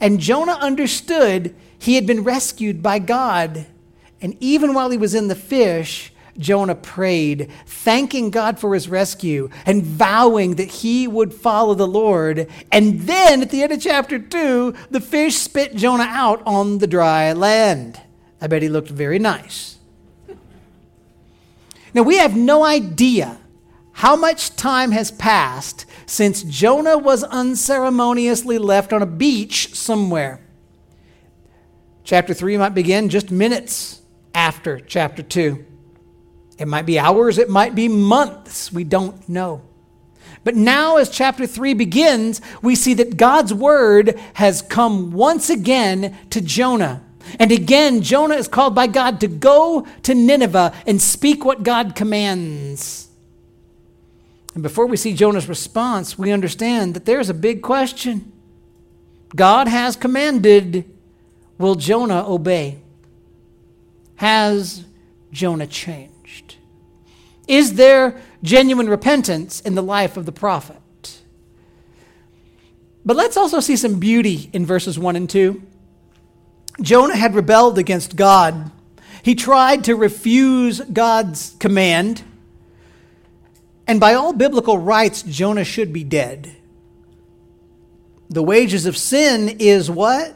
And 0.00 0.18
Jonah 0.18 0.58
understood 0.60 1.54
he 1.78 1.94
had 1.94 2.04
been 2.04 2.24
rescued 2.24 2.82
by 2.82 2.98
God. 2.98 3.64
And 4.20 4.36
even 4.40 4.74
while 4.74 4.90
he 4.90 4.98
was 4.98 5.14
in 5.14 5.28
the 5.28 5.36
fish, 5.36 6.12
Jonah 6.36 6.74
prayed, 6.74 7.52
thanking 7.64 8.30
God 8.30 8.58
for 8.58 8.74
his 8.74 8.88
rescue 8.88 9.50
and 9.66 9.84
vowing 9.84 10.56
that 10.56 10.68
he 10.68 11.06
would 11.06 11.32
follow 11.32 11.74
the 11.74 11.86
Lord. 11.86 12.48
And 12.72 13.02
then 13.02 13.40
at 13.40 13.50
the 13.50 13.62
end 13.62 13.70
of 13.70 13.80
chapter 13.80 14.18
2, 14.18 14.74
the 14.90 15.00
fish 15.00 15.36
spit 15.36 15.76
Jonah 15.76 16.08
out 16.08 16.42
on 16.44 16.78
the 16.78 16.88
dry 16.88 17.32
land. 17.32 18.00
I 18.40 18.46
bet 18.46 18.62
he 18.62 18.68
looked 18.68 18.90
very 18.90 19.18
nice. 19.18 19.78
Now, 21.94 22.02
we 22.02 22.18
have 22.18 22.36
no 22.36 22.64
idea 22.64 23.38
how 23.92 24.14
much 24.14 24.54
time 24.54 24.92
has 24.92 25.10
passed 25.10 25.86
since 26.06 26.42
Jonah 26.44 26.96
was 26.96 27.24
unceremoniously 27.24 28.58
left 28.58 28.92
on 28.92 29.02
a 29.02 29.06
beach 29.06 29.74
somewhere. 29.74 30.40
Chapter 32.04 32.32
3 32.32 32.56
might 32.58 32.74
begin 32.74 33.08
just 33.08 33.30
minutes 33.30 34.00
after 34.34 34.78
chapter 34.78 35.22
2. 35.22 35.64
It 36.58 36.68
might 36.68 36.86
be 36.86 36.98
hours, 36.98 37.38
it 37.38 37.50
might 37.50 37.74
be 37.74 37.88
months, 37.88 38.72
we 38.72 38.84
don't 38.84 39.28
know. 39.28 39.62
But 40.44 40.54
now, 40.54 40.96
as 40.96 41.10
chapter 41.10 41.46
3 41.46 41.74
begins, 41.74 42.40
we 42.62 42.74
see 42.74 42.94
that 42.94 43.16
God's 43.16 43.52
word 43.52 44.18
has 44.34 44.62
come 44.62 45.10
once 45.12 45.50
again 45.50 46.16
to 46.30 46.40
Jonah 46.40 47.02
And 47.38 47.52
again, 47.52 48.02
Jonah 48.02 48.36
is 48.36 48.48
called 48.48 48.74
by 48.74 48.86
God 48.86 49.20
to 49.20 49.28
go 49.28 49.86
to 50.02 50.14
Nineveh 50.14 50.72
and 50.86 51.00
speak 51.00 51.44
what 51.44 51.62
God 51.62 51.94
commands. 51.94 53.08
And 54.54 54.62
before 54.62 54.86
we 54.86 54.96
see 54.96 55.12
Jonah's 55.12 55.48
response, 55.48 56.18
we 56.18 56.32
understand 56.32 56.94
that 56.94 57.04
there's 57.04 57.28
a 57.28 57.34
big 57.34 57.62
question. 57.62 58.32
God 59.36 59.68
has 59.68 59.94
commanded, 59.94 60.84
will 61.58 61.74
Jonah 61.74 62.24
obey? 62.26 62.78
Has 64.16 64.84
Jonah 65.30 65.66
changed? 65.66 66.56
Is 67.46 67.74
there 67.74 68.20
genuine 68.42 68.88
repentance 68.88 69.60
in 69.60 69.74
the 69.74 69.82
life 69.82 70.16
of 70.16 70.26
the 70.26 70.32
prophet? 70.32 70.76
But 73.04 73.16
let's 73.16 73.36
also 73.36 73.60
see 73.60 73.76
some 73.76 73.98
beauty 73.98 74.50
in 74.52 74.66
verses 74.66 74.98
1 74.98 75.16
and 75.16 75.30
2. 75.30 75.62
Jonah 76.80 77.16
had 77.16 77.34
rebelled 77.34 77.78
against 77.78 78.16
God. 78.16 78.70
He 79.22 79.34
tried 79.34 79.84
to 79.84 79.96
refuse 79.96 80.80
God's 80.80 81.56
command. 81.58 82.22
And 83.86 83.98
by 83.98 84.14
all 84.14 84.32
biblical 84.32 84.78
rights, 84.78 85.22
Jonah 85.22 85.64
should 85.64 85.92
be 85.92 86.04
dead. 86.04 86.54
The 88.30 88.42
wages 88.42 88.86
of 88.86 88.96
sin 88.96 89.56
is 89.58 89.90
what? 89.90 90.34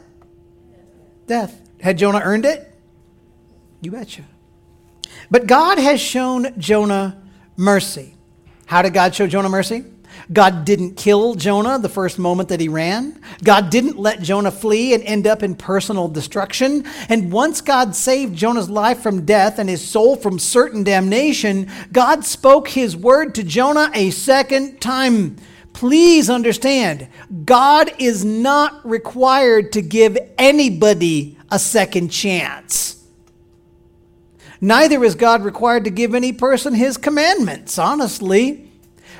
Death. 1.27 1.59
Had 1.79 1.97
Jonah 1.97 2.21
earned 2.23 2.45
it? 2.45 2.73
You 3.81 3.91
betcha. 3.91 4.23
But 5.29 5.47
God 5.47 5.77
has 5.77 5.99
shown 5.99 6.57
Jonah 6.59 7.21
mercy. 7.55 8.15
How 8.65 8.81
did 8.81 8.93
God 8.93 9.13
show 9.13 9.27
Jonah 9.27 9.49
mercy? 9.49 9.85
God 10.31 10.65
didn't 10.65 10.95
kill 10.95 11.35
Jonah 11.35 11.79
the 11.79 11.89
first 11.89 12.17
moment 12.17 12.49
that 12.49 12.61
he 12.61 12.69
ran. 12.69 13.19
God 13.43 13.69
didn't 13.69 13.99
let 13.99 14.21
Jonah 14.21 14.51
flee 14.51 14.93
and 14.93 15.03
end 15.03 15.27
up 15.27 15.43
in 15.43 15.55
personal 15.55 16.07
destruction. 16.07 16.85
And 17.09 17.31
once 17.31 17.61
God 17.61 17.95
saved 17.95 18.35
Jonah's 18.35 18.69
life 18.69 19.01
from 19.01 19.25
death 19.25 19.59
and 19.59 19.69
his 19.69 19.87
soul 19.87 20.15
from 20.15 20.39
certain 20.39 20.83
damnation, 20.83 21.69
God 21.91 22.23
spoke 22.23 22.69
his 22.69 22.95
word 22.95 23.35
to 23.35 23.43
Jonah 23.43 23.91
a 23.93 24.11
second 24.11 24.79
time. 24.79 25.35
Please 25.73 26.29
understand, 26.29 27.07
God 27.45 27.91
is 27.97 28.23
not 28.23 28.87
required 28.87 29.73
to 29.73 29.81
give 29.81 30.17
anybody 30.37 31.37
a 31.51 31.59
second 31.59 32.09
chance. 32.09 33.03
Neither 34.61 35.03
is 35.03 35.15
God 35.15 35.43
required 35.43 35.83
to 35.83 35.89
give 35.89 36.15
any 36.15 36.31
person 36.31 36.73
his 36.73 36.95
commandments, 36.95 37.77
honestly. 37.77 38.71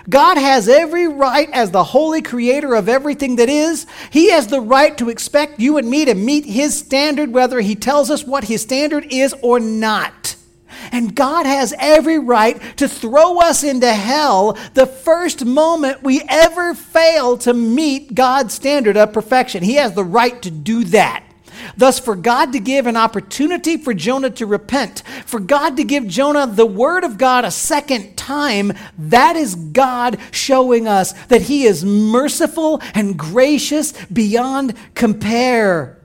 God 0.09 0.37
has 0.37 0.67
every 0.67 1.07
right 1.07 1.49
as 1.51 1.71
the 1.71 1.83
holy 1.83 2.21
creator 2.21 2.75
of 2.75 2.89
everything 2.89 3.37
that 3.37 3.49
is. 3.49 3.87
He 4.11 4.31
has 4.31 4.47
the 4.47 4.61
right 4.61 4.97
to 4.97 5.09
expect 5.09 5.59
you 5.59 5.77
and 5.77 5.89
me 5.89 6.05
to 6.05 6.13
meet 6.13 6.45
his 6.45 6.77
standard, 6.77 7.31
whether 7.31 7.61
he 7.61 7.75
tells 7.75 8.09
us 8.09 8.25
what 8.25 8.45
his 8.45 8.61
standard 8.61 9.07
is 9.11 9.33
or 9.41 9.59
not. 9.59 10.35
And 10.91 11.15
God 11.15 11.45
has 11.45 11.73
every 11.77 12.19
right 12.19 12.59
to 12.77 12.87
throw 12.87 13.39
us 13.39 13.63
into 13.63 13.91
hell 13.93 14.57
the 14.73 14.85
first 14.85 15.45
moment 15.45 16.03
we 16.03 16.21
ever 16.27 16.73
fail 16.73 17.37
to 17.39 17.53
meet 17.53 18.13
God's 18.13 18.53
standard 18.53 18.97
of 18.97 19.13
perfection. 19.13 19.63
He 19.63 19.75
has 19.75 19.93
the 19.93 20.03
right 20.03 20.41
to 20.41 20.51
do 20.51 20.83
that. 20.85 21.23
Thus, 21.77 21.99
for 21.99 22.15
God 22.15 22.53
to 22.53 22.59
give 22.59 22.87
an 22.87 22.97
opportunity 22.97 23.77
for 23.77 23.93
Jonah 23.93 24.29
to 24.31 24.45
repent, 24.45 25.03
for 25.25 25.39
God 25.39 25.77
to 25.77 25.83
give 25.83 26.07
Jonah 26.07 26.47
the 26.47 26.65
word 26.65 27.03
of 27.03 27.17
God 27.17 27.45
a 27.45 27.51
second 27.51 28.15
time, 28.15 28.73
that 28.97 29.35
is 29.35 29.55
God 29.55 30.17
showing 30.31 30.87
us 30.87 31.13
that 31.27 31.43
He 31.43 31.65
is 31.65 31.83
merciful 31.83 32.81
and 32.93 33.17
gracious 33.17 33.93
beyond 34.05 34.75
compare. 34.95 35.99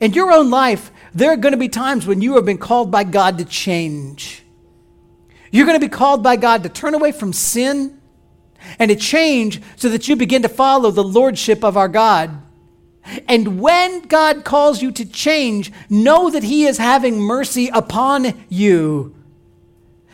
In 0.00 0.12
your 0.12 0.30
own 0.32 0.50
life, 0.50 0.92
there 1.14 1.32
are 1.32 1.36
going 1.36 1.52
to 1.52 1.58
be 1.58 1.68
times 1.68 2.06
when 2.06 2.20
you 2.20 2.36
have 2.36 2.44
been 2.44 2.58
called 2.58 2.90
by 2.90 3.04
God 3.04 3.38
to 3.38 3.44
change. 3.44 4.44
You're 5.50 5.66
going 5.66 5.80
to 5.80 5.84
be 5.84 5.90
called 5.90 6.22
by 6.22 6.36
God 6.36 6.62
to 6.62 6.68
turn 6.68 6.94
away 6.94 7.12
from 7.12 7.32
sin 7.32 8.00
and 8.78 8.90
to 8.90 8.96
change 8.96 9.60
so 9.76 9.88
that 9.88 10.08
you 10.08 10.16
begin 10.16 10.42
to 10.42 10.48
follow 10.48 10.90
the 10.90 11.04
lordship 11.04 11.64
of 11.64 11.76
our 11.76 11.88
God. 11.88 12.42
And 13.26 13.60
when 13.60 14.02
God 14.02 14.44
calls 14.44 14.82
you 14.82 14.92
to 14.92 15.04
change, 15.04 15.72
know 15.88 16.30
that 16.30 16.42
He 16.42 16.66
is 16.66 16.78
having 16.78 17.20
mercy 17.20 17.68
upon 17.68 18.44
you. 18.48 19.14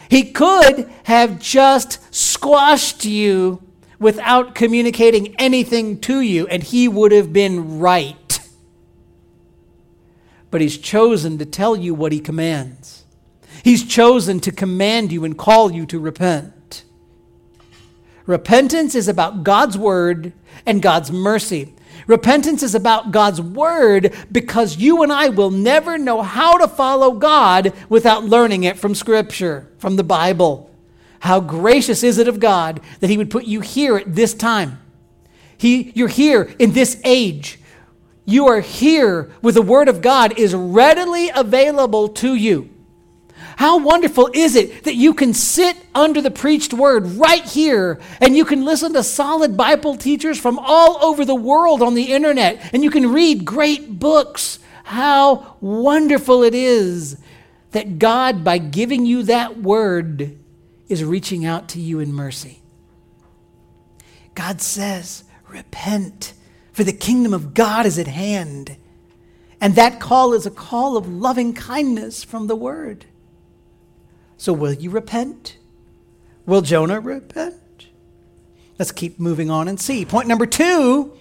He 0.08 0.30
could 0.30 0.90
have 1.04 1.40
just 1.40 2.14
squashed 2.14 3.04
you 3.04 3.62
without 3.98 4.54
communicating 4.54 5.34
anything 5.36 6.00
to 6.00 6.20
you, 6.20 6.46
and 6.46 6.62
He 6.62 6.88
would 6.88 7.12
have 7.12 7.32
been 7.32 7.78
right. 7.78 8.40
But 10.50 10.60
He's 10.60 10.78
chosen 10.78 11.38
to 11.38 11.46
tell 11.46 11.76
you 11.76 11.94
what 11.94 12.12
He 12.12 12.20
commands. 12.20 13.04
He's 13.62 13.84
chosen 13.84 14.40
to 14.40 14.52
command 14.52 15.10
you 15.10 15.24
and 15.24 15.38
call 15.38 15.72
you 15.72 15.86
to 15.86 15.98
repent. 15.98 16.84
Repentance 18.26 18.94
is 18.94 19.08
about 19.08 19.42
God's 19.42 19.76
word 19.76 20.32
and 20.66 20.82
God's 20.82 21.10
mercy. 21.10 21.74
Repentance 22.06 22.62
is 22.62 22.74
about 22.74 23.12
God's 23.12 23.40
word 23.40 24.14
because 24.30 24.76
you 24.76 25.02
and 25.02 25.12
I 25.12 25.28
will 25.28 25.50
never 25.50 25.96
know 25.98 26.22
how 26.22 26.58
to 26.58 26.68
follow 26.68 27.12
God 27.12 27.72
without 27.88 28.24
learning 28.24 28.64
it 28.64 28.78
from 28.78 28.94
Scripture, 28.94 29.70
from 29.78 29.96
the 29.96 30.04
Bible. 30.04 30.70
How 31.20 31.40
gracious 31.40 32.02
is 32.02 32.18
it 32.18 32.28
of 32.28 32.40
God 32.40 32.80
that 33.00 33.08
He 33.08 33.16
would 33.16 33.30
put 33.30 33.44
you 33.44 33.60
here 33.60 33.96
at 33.96 34.14
this 34.14 34.34
time? 34.34 34.80
He, 35.56 35.92
you're 35.94 36.08
here 36.08 36.54
in 36.58 36.72
this 36.72 37.00
age. 37.04 37.58
You 38.26 38.48
are 38.48 38.60
here 38.60 39.30
with 39.40 39.54
the 39.54 39.62
Word 39.62 39.88
of 39.88 40.02
God 40.02 40.38
is 40.38 40.54
readily 40.54 41.30
available 41.30 42.08
to 42.08 42.34
you. 42.34 42.73
How 43.56 43.78
wonderful 43.78 44.30
is 44.32 44.56
it 44.56 44.84
that 44.84 44.96
you 44.96 45.14
can 45.14 45.32
sit 45.32 45.76
under 45.94 46.20
the 46.20 46.30
preached 46.30 46.74
word 46.74 47.06
right 47.06 47.44
here 47.44 48.00
and 48.20 48.36
you 48.36 48.44
can 48.44 48.64
listen 48.64 48.92
to 48.94 49.02
solid 49.02 49.56
Bible 49.56 49.96
teachers 49.96 50.40
from 50.40 50.58
all 50.58 51.04
over 51.04 51.24
the 51.24 51.34
world 51.34 51.82
on 51.82 51.94
the 51.94 52.12
internet 52.12 52.70
and 52.72 52.82
you 52.82 52.90
can 52.90 53.12
read 53.12 53.44
great 53.44 53.98
books. 53.98 54.58
How 54.84 55.56
wonderful 55.60 56.42
it 56.42 56.54
is 56.54 57.16
that 57.70 57.98
God, 57.98 58.44
by 58.44 58.58
giving 58.58 59.06
you 59.06 59.24
that 59.24 59.58
word, 59.60 60.38
is 60.88 61.04
reaching 61.04 61.44
out 61.44 61.68
to 61.70 61.80
you 61.80 62.00
in 62.00 62.12
mercy. 62.12 62.60
God 64.34 64.60
says, 64.60 65.24
Repent, 65.48 66.34
for 66.72 66.84
the 66.84 66.92
kingdom 66.92 67.32
of 67.32 67.54
God 67.54 67.86
is 67.86 67.98
at 67.98 68.08
hand. 68.08 68.76
And 69.60 69.76
that 69.76 70.00
call 70.00 70.34
is 70.34 70.44
a 70.44 70.50
call 70.50 70.96
of 70.96 71.08
loving 71.08 71.54
kindness 71.54 72.24
from 72.24 72.48
the 72.48 72.56
word. 72.56 73.06
So, 74.36 74.52
will 74.52 74.72
you 74.72 74.90
repent? 74.90 75.56
Will 76.46 76.60
Jonah 76.60 77.00
repent? 77.00 77.88
Let's 78.78 78.92
keep 78.92 79.20
moving 79.20 79.50
on 79.50 79.68
and 79.68 79.80
see. 79.80 80.04
Point 80.04 80.28
number 80.28 80.46
two 80.46 81.12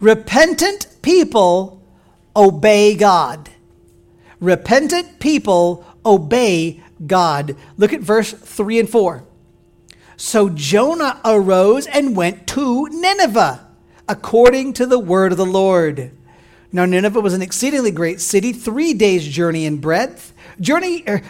repentant 0.00 0.88
people 1.02 1.82
obey 2.34 2.94
God. 2.94 3.50
Repentant 4.40 5.20
people 5.20 5.84
obey 6.04 6.82
God. 7.06 7.56
Look 7.76 7.92
at 7.92 8.00
verse 8.00 8.32
3 8.32 8.80
and 8.80 8.88
4. 8.88 9.24
So 10.16 10.48
Jonah 10.48 11.20
arose 11.24 11.86
and 11.86 12.16
went 12.16 12.46
to 12.48 12.88
Nineveh, 12.88 13.66
according 14.08 14.74
to 14.74 14.86
the 14.86 14.98
word 14.98 15.32
of 15.32 15.38
the 15.38 15.46
Lord. 15.46 16.12
Now, 16.72 16.84
Nineveh 16.84 17.20
was 17.20 17.34
an 17.34 17.42
exceedingly 17.42 17.90
great 17.90 18.20
city, 18.20 18.52
three 18.52 18.94
days' 18.94 19.26
journey 19.26 19.66
in 19.66 19.78
breadth. 19.78 20.32
Journey. 20.60 21.02
Er, 21.08 21.22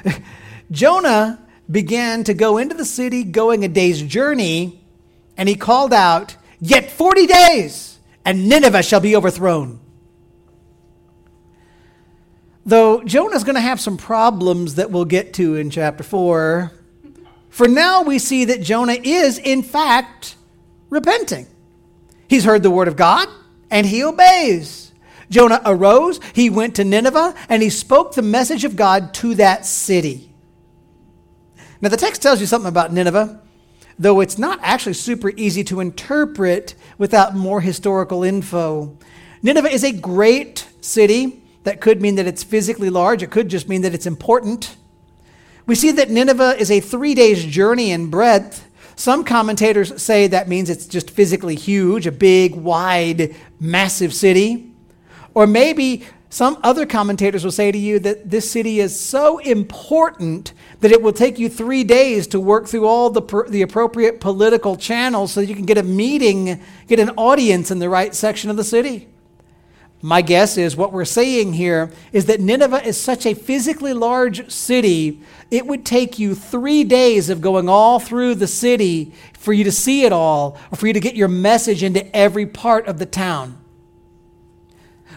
Jonah 0.71 1.39
began 1.71 2.25
to 2.25 2.35
go 2.35 2.59
into 2.59 2.75
the 2.75 2.85
city, 2.85 3.25
going 3.25 3.65
a 3.65 3.69
day's 3.69 4.03
journey, 4.03 4.81
and 5.37 5.49
he 5.49 5.55
called 5.55 5.93
out, 5.93 6.37
Yet 6.61 6.91
40 6.91 7.27
days, 7.27 7.99
and 8.25 8.49
Nineveh 8.49 8.83
shall 8.83 9.00
be 9.00 9.17
overthrown. 9.17 9.81
Though 12.67 13.03
Jonah's 13.03 13.45
going 13.45 13.55
to 13.55 13.62
have 13.62 13.81
some 13.81 13.97
problems 13.97 14.75
that 14.75 14.91
we'll 14.91 15.07
get 15.07 15.33
to 15.35 15.57
in 15.57 15.71
chapter 15.71 16.05
4, 16.05 16.71
for 17.49 17.67
now 17.67 18.03
we 18.03 18.19
see 18.19 18.45
that 18.45 18.61
Jonah 18.61 18.99
is, 19.03 19.39
in 19.39 19.62
fact, 19.62 20.37
repenting. 20.91 21.47
He's 22.29 22.45
heard 22.45 22.62
the 22.62 22.71
word 22.71 22.87
of 22.87 22.97
God, 22.97 23.29
and 23.71 23.87
he 23.87 24.05
obeys. 24.05 24.93
Jonah 25.31 25.62
arose, 25.65 26.21
he 26.35 26.50
went 26.50 26.77
to 26.77 26.85
Nineveh, 26.85 27.35
and 27.49 27.62
he 27.62 27.71
spoke 27.71 28.15
the 28.15 28.23
message 28.23 28.65
of 28.65 28.77
God 28.77 29.15
to 29.15 29.35
that 29.37 29.65
city. 29.65 30.30
Now, 31.81 31.89
the 31.89 31.97
text 31.97 32.21
tells 32.21 32.41
you 32.41 32.47
something 32.47 32.69
about 32.69 32.93
Nineveh, 32.93 33.41
though 33.99 34.21
it's 34.21 34.39
not 34.39 34.59
actually 34.63 34.93
super 34.93 35.31
easy 35.31 35.65
to 35.65 35.81
interpret 35.81 36.75
without 36.99 37.35
more 37.35 37.61
historical 37.61 38.23
info. 38.23 38.97
Nineveh 39.43 39.73
is 39.73 39.85
a 39.85 39.93
great 39.93 40.69
city. 40.81 41.43
That 41.65 41.81
could 41.81 42.01
mean 42.03 42.17
that 42.17 42.27
it's 42.27 42.43
physically 42.43 42.91
large, 42.91 43.23
it 43.23 43.31
could 43.31 43.49
just 43.49 43.69
mean 43.69 43.83
that 43.83 43.95
it's 43.95 44.07
important. 44.07 44.77
We 45.67 45.75
see 45.75 45.91
that 45.93 46.11
Nineveh 46.11 46.57
is 46.59 46.71
a 46.71 46.81
three 46.81 47.15
days 47.15 47.45
journey 47.45 47.93
in 47.93 48.11
breadth. 48.11 48.67
Some 48.97 49.25
commentators 49.25 50.03
say 50.03 50.27
that 50.27 50.49
means 50.49 50.69
it's 50.69 50.87
just 50.87 51.11
physically 51.11 51.55
huge, 51.55 52.07
a 52.07 52.13
big, 52.13 52.55
wide, 52.55 53.35
massive 53.59 54.13
city. 54.13 54.73
Or 55.33 55.47
maybe 55.47 56.05
Some 56.33 56.59
other 56.63 56.87
commentators 56.87 57.43
will 57.43 57.51
say 57.51 57.73
to 57.73 57.79
you 57.79 57.99
that 57.99 58.31
this 58.31 58.49
city 58.49 58.79
is 58.79 58.99
so 58.99 59.39
important 59.39 60.55
that 60.79 60.93
it 60.93 61.03
will 61.03 61.13
take 61.13 61.41
you 61.41 61.49
three 61.49 61.83
days 61.83 62.29
to 62.29 62.39
work 62.39 62.69
through 62.69 62.87
all 62.87 63.11
the, 63.11 63.45
the 63.49 63.63
appropriate 63.63 64.21
political 64.21 64.77
channels 64.77 65.33
so 65.33 65.41
that 65.41 65.49
you 65.49 65.57
can 65.57 65.67
get 65.67 65.77
a 65.77 65.83
meeting, 65.83 66.63
get 66.87 67.01
an 67.01 67.11
audience 67.11 67.73
in 67.73 67.81
the 67.81 67.89
right 67.89 68.15
section 68.15 68.49
of 68.49 68.57
the 68.57 68.63
city. 68.63 69.09
My 70.03 70.23
guess 70.23 70.57
is 70.57 70.77
what 70.77 70.93
we're 70.93 71.05
saying 71.05 71.55
here 71.55 71.91
is 72.13 72.27
that 72.27 72.41
Nineveh 72.41 72.87
is 72.87 72.99
such 72.99 73.27
a 73.27 73.35
physically 73.35 73.93
large 73.93 74.49
city, 74.51 75.21
it 75.51 75.67
would 75.67 75.85
take 75.85 76.19
you 76.19 76.37
three 76.37 76.85
days 76.85 77.29
of 77.29 77.41
going 77.41 77.69
all 77.69 77.99
through 77.99 78.37
the 78.37 78.47
city 78.47 79.13
for 79.35 79.53
you 79.53 79.65
to 79.65 79.73
see 79.73 80.05
it 80.05 80.13
all, 80.13 80.57
or 80.71 80.77
for 80.77 80.87
you 80.87 80.93
to 80.93 81.01
get 81.01 81.17
your 81.17 81.29
message 81.29 81.83
into 81.83 82.17
every 82.17 82.47
part 82.47 82.87
of 82.87 82.99
the 82.99 83.05
town. 83.05 83.60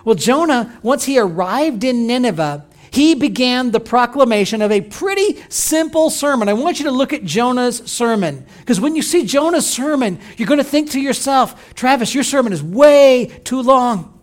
Well, 0.06 0.16
Jonah, 0.16 0.80
once 0.84 1.06
he 1.06 1.18
arrived 1.18 1.84
in 1.84 2.08
Nineveh, 2.08 2.66
he 2.92 3.16
began 3.16 3.72
the 3.72 3.80
proclamation 3.80 4.62
of 4.62 4.72
a 4.72 4.82
pretty 4.82 5.42
simple 5.50 6.10
sermon. 6.10 6.48
I 6.48 6.54
want 6.54 6.80
you 6.80 6.86
to 6.86 6.92
look 6.92 7.12
at 7.12 7.24
Jonah's 7.24 7.78
sermon. 7.90 8.46
Because 8.60 8.80
when 8.80 8.96
you 8.96 9.02
see 9.02 9.26
Jonah's 9.26 9.68
sermon, 9.68 10.20
you're 10.38 10.48
going 10.48 10.60
to 10.60 10.64
think 10.64 10.92
to 10.92 11.02
yourself, 11.02 11.74
Travis, 11.74 12.14
your 12.14 12.24
sermon 12.24 12.54
is 12.54 12.62
way 12.62 13.28
too 13.46 13.62
long. 13.62 14.20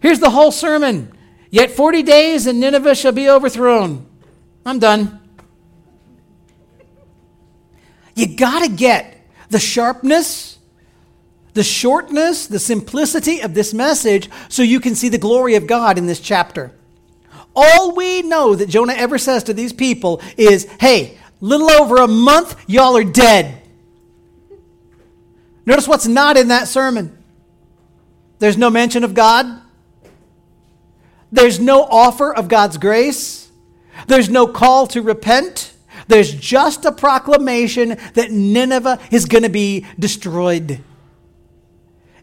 Here's 0.00 0.18
the 0.18 0.30
whole 0.30 0.50
sermon. 0.50 1.12
Yet 1.50 1.70
40 1.70 2.02
days 2.02 2.46
and 2.46 2.58
Nineveh 2.58 2.94
shall 2.94 3.12
be 3.12 3.28
overthrown. 3.28 4.06
I'm 4.64 4.78
done. 4.78 5.20
You 8.14 8.36
got 8.36 8.64
to 8.64 8.68
get 8.68 9.24
the 9.50 9.58
sharpness, 9.58 10.58
the 11.54 11.62
shortness, 11.62 12.46
the 12.46 12.58
simplicity 12.58 13.40
of 13.40 13.54
this 13.54 13.74
message 13.74 14.28
so 14.48 14.62
you 14.62 14.80
can 14.80 14.94
see 14.94 15.08
the 15.08 15.18
glory 15.18 15.54
of 15.54 15.66
God 15.66 15.98
in 15.98 16.06
this 16.06 16.20
chapter. 16.20 16.72
All 17.54 17.94
we 17.94 18.22
know 18.22 18.54
that 18.54 18.68
Jonah 18.68 18.94
ever 18.94 19.18
says 19.18 19.44
to 19.44 19.54
these 19.54 19.72
people 19.72 20.22
is, 20.36 20.64
hey, 20.80 21.18
little 21.40 21.70
over 21.70 21.96
a 21.96 22.08
month, 22.08 22.56
y'all 22.68 22.96
are 22.96 23.04
dead. 23.04 23.62
Notice 25.66 25.88
what's 25.88 26.06
not 26.06 26.36
in 26.36 26.48
that 26.48 26.68
sermon. 26.68 27.16
There's 28.38 28.56
no 28.56 28.70
mention 28.70 29.04
of 29.04 29.14
God. 29.14 29.60
There's 31.32 31.60
no 31.60 31.82
offer 31.84 32.34
of 32.34 32.48
God's 32.48 32.78
grace. 32.78 33.50
There's 34.06 34.30
no 34.30 34.46
call 34.46 34.86
to 34.88 35.02
repent. 35.02 35.74
There's 36.08 36.32
just 36.32 36.84
a 36.84 36.92
proclamation 36.92 37.96
that 38.14 38.30
Nineveh 38.30 38.98
is 39.10 39.26
going 39.26 39.42
to 39.44 39.50
be 39.50 39.86
destroyed. 39.98 40.80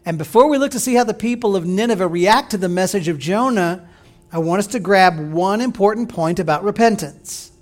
And 0.08 0.16
before 0.16 0.48
we 0.48 0.56
look 0.56 0.70
to 0.70 0.80
see 0.80 0.94
how 0.94 1.04
the 1.04 1.12
people 1.12 1.54
of 1.54 1.66
Nineveh 1.66 2.08
react 2.08 2.52
to 2.52 2.56
the 2.56 2.66
message 2.66 3.08
of 3.08 3.18
Jonah, 3.18 3.86
I 4.32 4.38
want 4.38 4.60
us 4.60 4.66
to 4.68 4.80
grab 4.80 5.18
one 5.18 5.60
important 5.60 6.08
point 6.08 6.38
about 6.38 6.64
repentance. 6.64 7.52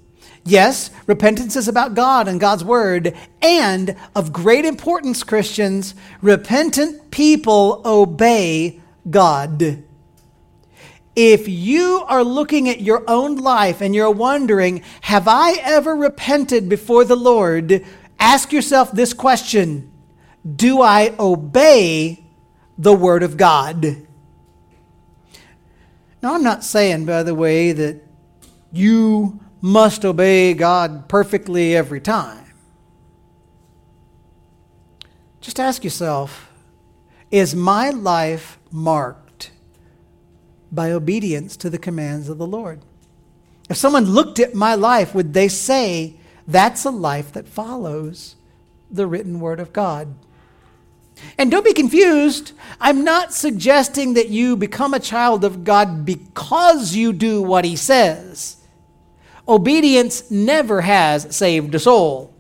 Yes, 0.45 0.93
repentance 1.09 1.57
is 1.57 1.67
about 1.67 1.97
God 1.97 2.29
and 2.29 2.39
God's 2.39 2.63
word, 2.63 3.17
and 3.43 3.97
of 4.15 4.33
great 4.33 4.65
importance, 4.65 5.25
Christians, 5.25 5.97
repentant 6.23 7.11
people 7.11 7.83
obey 7.85 8.81
God. 9.11 9.83
If 11.17 11.49
you 11.49 12.05
are 12.07 12.23
looking 12.23 12.69
at 12.69 12.81
your 12.81 13.03
own 13.09 13.39
life 13.39 13.81
and 13.81 13.93
you're 13.93 14.09
wondering, 14.09 14.85
have 15.01 15.27
I 15.27 15.55
ever 15.63 15.97
repented 15.97 16.69
before 16.69 17.05
the 17.05 17.17
Lord? 17.17 17.85
Ask 18.21 18.53
yourself 18.53 18.93
this 18.93 19.13
question 19.13 19.91
Do 20.55 20.81
I 20.81 21.13
obey 21.19 22.23
the 22.79 22.93
Word 22.95 23.23
of 23.23 23.37
God? 23.37 23.97
Now, 26.23 26.35
I'm 26.35 26.43
not 26.43 26.65
saying, 26.65 27.07
by 27.07 27.23
the 27.23 27.35
way, 27.35 27.73
that 27.73 28.03
you 28.73 29.41
must 29.61 30.05
obey 30.05 30.55
God 30.55 31.09
perfectly 31.09 31.77
every 31.77 32.01
time. 32.01 32.45
Just 35.41 35.61
ask 35.61 35.85
yourself 35.85 36.51
Is 37.31 37.55
my 37.55 37.91
life 37.91 38.59
marked? 38.71 39.27
by 40.73 40.91
obedience 40.91 41.57
to 41.57 41.71
the 41.71 41.79
commands 41.79 42.29
of 42.29 42.39
the 42.39 42.47
Lord. 42.47 42.81
If 43.69 43.77
someone 43.77 44.05
looked 44.05 44.39
at 44.39 44.55
my 44.55 44.75
life, 44.75 45.15
would 45.15 45.33
they 45.33 45.49
say, 45.49 46.17
that's 46.47 46.85
a 46.85 46.91
life 46.91 47.33
that 47.33 47.49
follows 47.49 48.37
the 48.91 49.07
written 49.07 49.41
word 49.41 49.59
of 49.59 49.73
God? 49.73 50.15
And 51.39 51.51
don't 51.51 51.65
be 51.65 51.73
confused. 51.73 52.53
I'm 52.81 53.05
not 53.05 53.33
suggesting 53.33 54.15
that 54.15 54.29
you 54.29 54.57
become 54.57 54.95
a 54.95 55.01
child 55.01 55.45
of 55.45 55.65
God 55.65 56.05
because 56.05 56.95
you 56.95 57.13
do 57.13 57.43
what 57.43 57.65
he 57.65 57.77
says. 57.77 58.59
Obedience 59.49 60.31
never 60.31 60.81
has 60.83 61.35
saved 61.35 61.75
a 61.75 61.79
soul. 61.79 62.35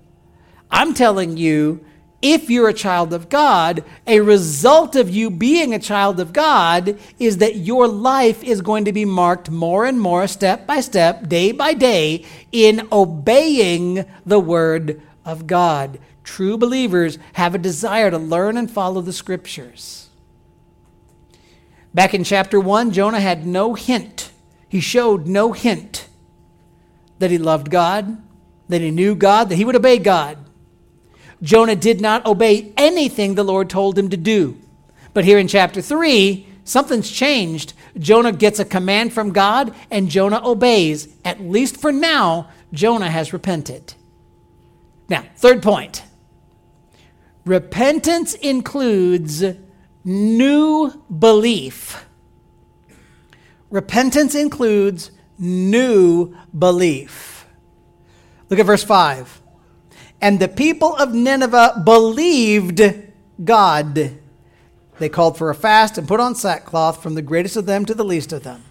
I'm 0.70 0.92
telling 0.92 1.36
you 1.36 1.84
if 2.22 2.50
you're 2.50 2.68
a 2.68 2.74
child 2.74 3.12
of 3.12 3.28
God, 3.28 3.84
a 4.06 4.20
result 4.20 4.96
of 4.96 5.10
you 5.10 5.30
being 5.30 5.72
a 5.72 5.78
child 5.78 6.18
of 6.18 6.32
God 6.32 6.98
is 7.18 7.38
that 7.38 7.56
your 7.56 7.86
life 7.86 8.42
is 8.42 8.62
going 8.62 8.84
to 8.86 8.92
be 8.92 9.04
marked 9.04 9.50
more 9.50 9.84
and 9.84 10.00
more, 10.00 10.26
step 10.26 10.66
by 10.66 10.80
step, 10.80 11.28
day 11.28 11.52
by 11.52 11.74
day, 11.74 12.24
in 12.50 12.88
obeying 12.90 14.04
the 14.24 14.40
Word 14.40 15.00
of 15.24 15.46
God. 15.46 15.98
True 16.26 16.58
believers 16.58 17.18
have 17.34 17.54
a 17.54 17.58
desire 17.58 18.10
to 18.10 18.18
learn 18.18 18.56
and 18.56 18.68
follow 18.68 19.00
the 19.00 19.12
Scriptures. 19.12 20.10
Back 21.94 22.14
in 22.14 22.24
chapter 22.24 22.58
1, 22.58 22.90
Jonah 22.90 23.20
had 23.20 23.46
no 23.46 23.74
hint, 23.74 24.32
he 24.68 24.80
showed 24.80 25.28
no 25.28 25.52
hint 25.52 26.08
that 27.20 27.30
he 27.30 27.38
loved 27.38 27.70
God, 27.70 28.20
that 28.68 28.80
he 28.80 28.90
knew 28.90 29.14
God, 29.14 29.48
that 29.48 29.54
he 29.54 29.64
would 29.64 29.76
obey 29.76 29.98
God. 29.98 30.36
Jonah 31.42 31.76
did 31.76 32.00
not 32.00 32.26
obey 32.26 32.72
anything 32.76 33.34
the 33.34 33.44
Lord 33.44 33.70
told 33.70 33.96
him 33.96 34.10
to 34.10 34.16
do. 34.16 34.58
But 35.14 35.24
here 35.24 35.38
in 35.38 35.46
chapter 35.46 35.80
3, 35.80 36.44
something's 36.64 37.10
changed. 37.10 37.72
Jonah 37.98 38.32
gets 38.32 38.58
a 38.58 38.64
command 38.64 39.12
from 39.12 39.32
God, 39.32 39.72
and 39.92 40.10
Jonah 40.10 40.42
obeys. 40.44 41.08
At 41.24 41.40
least 41.40 41.76
for 41.76 41.92
now, 41.92 42.50
Jonah 42.72 43.10
has 43.10 43.32
repented. 43.32 43.94
Now, 45.08 45.24
third 45.36 45.62
point 45.62 46.02
repentance 47.46 48.35
includes 48.35 49.42
new 50.04 51.02
belief. 51.18 52.04
Repentance 53.70 54.35
includes 54.35 55.12
new 55.38 56.37
belief. 56.56 57.46
Look 58.50 58.59
at 58.59 58.66
verse 58.66 58.85
5. 58.85 59.40
And 60.20 60.40
the 60.40 60.48
people 60.48 60.94
of 60.96 61.14
Nineveh 61.14 61.82
believed 61.85 62.80
God. 63.42 64.18
They 64.98 65.09
called 65.09 65.38
for 65.38 65.50
a 65.50 65.54
fast 65.54 65.98
and 65.98 66.09
put 66.09 66.20
on 66.20 66.35
sackcloth 66.35 67.02
from 67.02 67.14
the 67.14 67.22
greatest 67.22 67.56
of 67.56 67.66
them 67.66 67.85
to 67.85 67.94
the 67.94 68.04
least 68.04 68.32
of 68.32 68.42
them. 68.42 68.64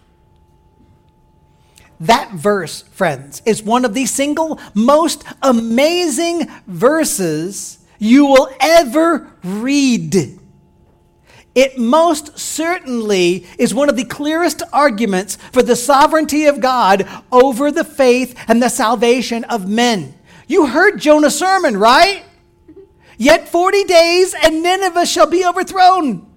That 1.99 2.33
verse, 2.33 2.81
friends, 2.81 3.41
is 3.45 3.63
one 3.63 3.85
of 3.85 3.93
the 3.93 4.05
single 4.05 4.59
most 4.73 5.23
amazing 5.41 6.49
verses 6.67 7.85
you 7.99 8.25
will 8.25 8.49
ever 8.60 9.31
read. 9.43 10.39
It 11.55 11.77
most 11.77 12.38
certainly 12.38 13.47
is 13.58 13.73
one 13.73 13.88
of 13.88 13.95
the 13.95 14.03
clearest 14.03 14.62
arguments 14.73 15.38
for 15.53 15.63
the 15.63 15.77
sovereignty 15.77 16.45
of 16.45 16.60
God 16.60 17.08
over 17.31 17.71
the 17.71 17.86
faith 17.86 18.38
and 18.49 18.62
the 18.62 18.69
salvation 18.69 19.45
of 19.45 19.69
men. 19.69 20.13
You 20.47 20.67
heard 20.67 20.99
Jonah's 20.99 21.39
sermon, 21.39 21.77
right? 21.77 22.25
Yet 23.17 23.47
40 23.47 23.86
days 23.86 24.36
and 24.43 24.62
Nineveh 24.62 25.05
shall 25.05 25.27
be 25.27 25.45
overthrown. 25.45 26.27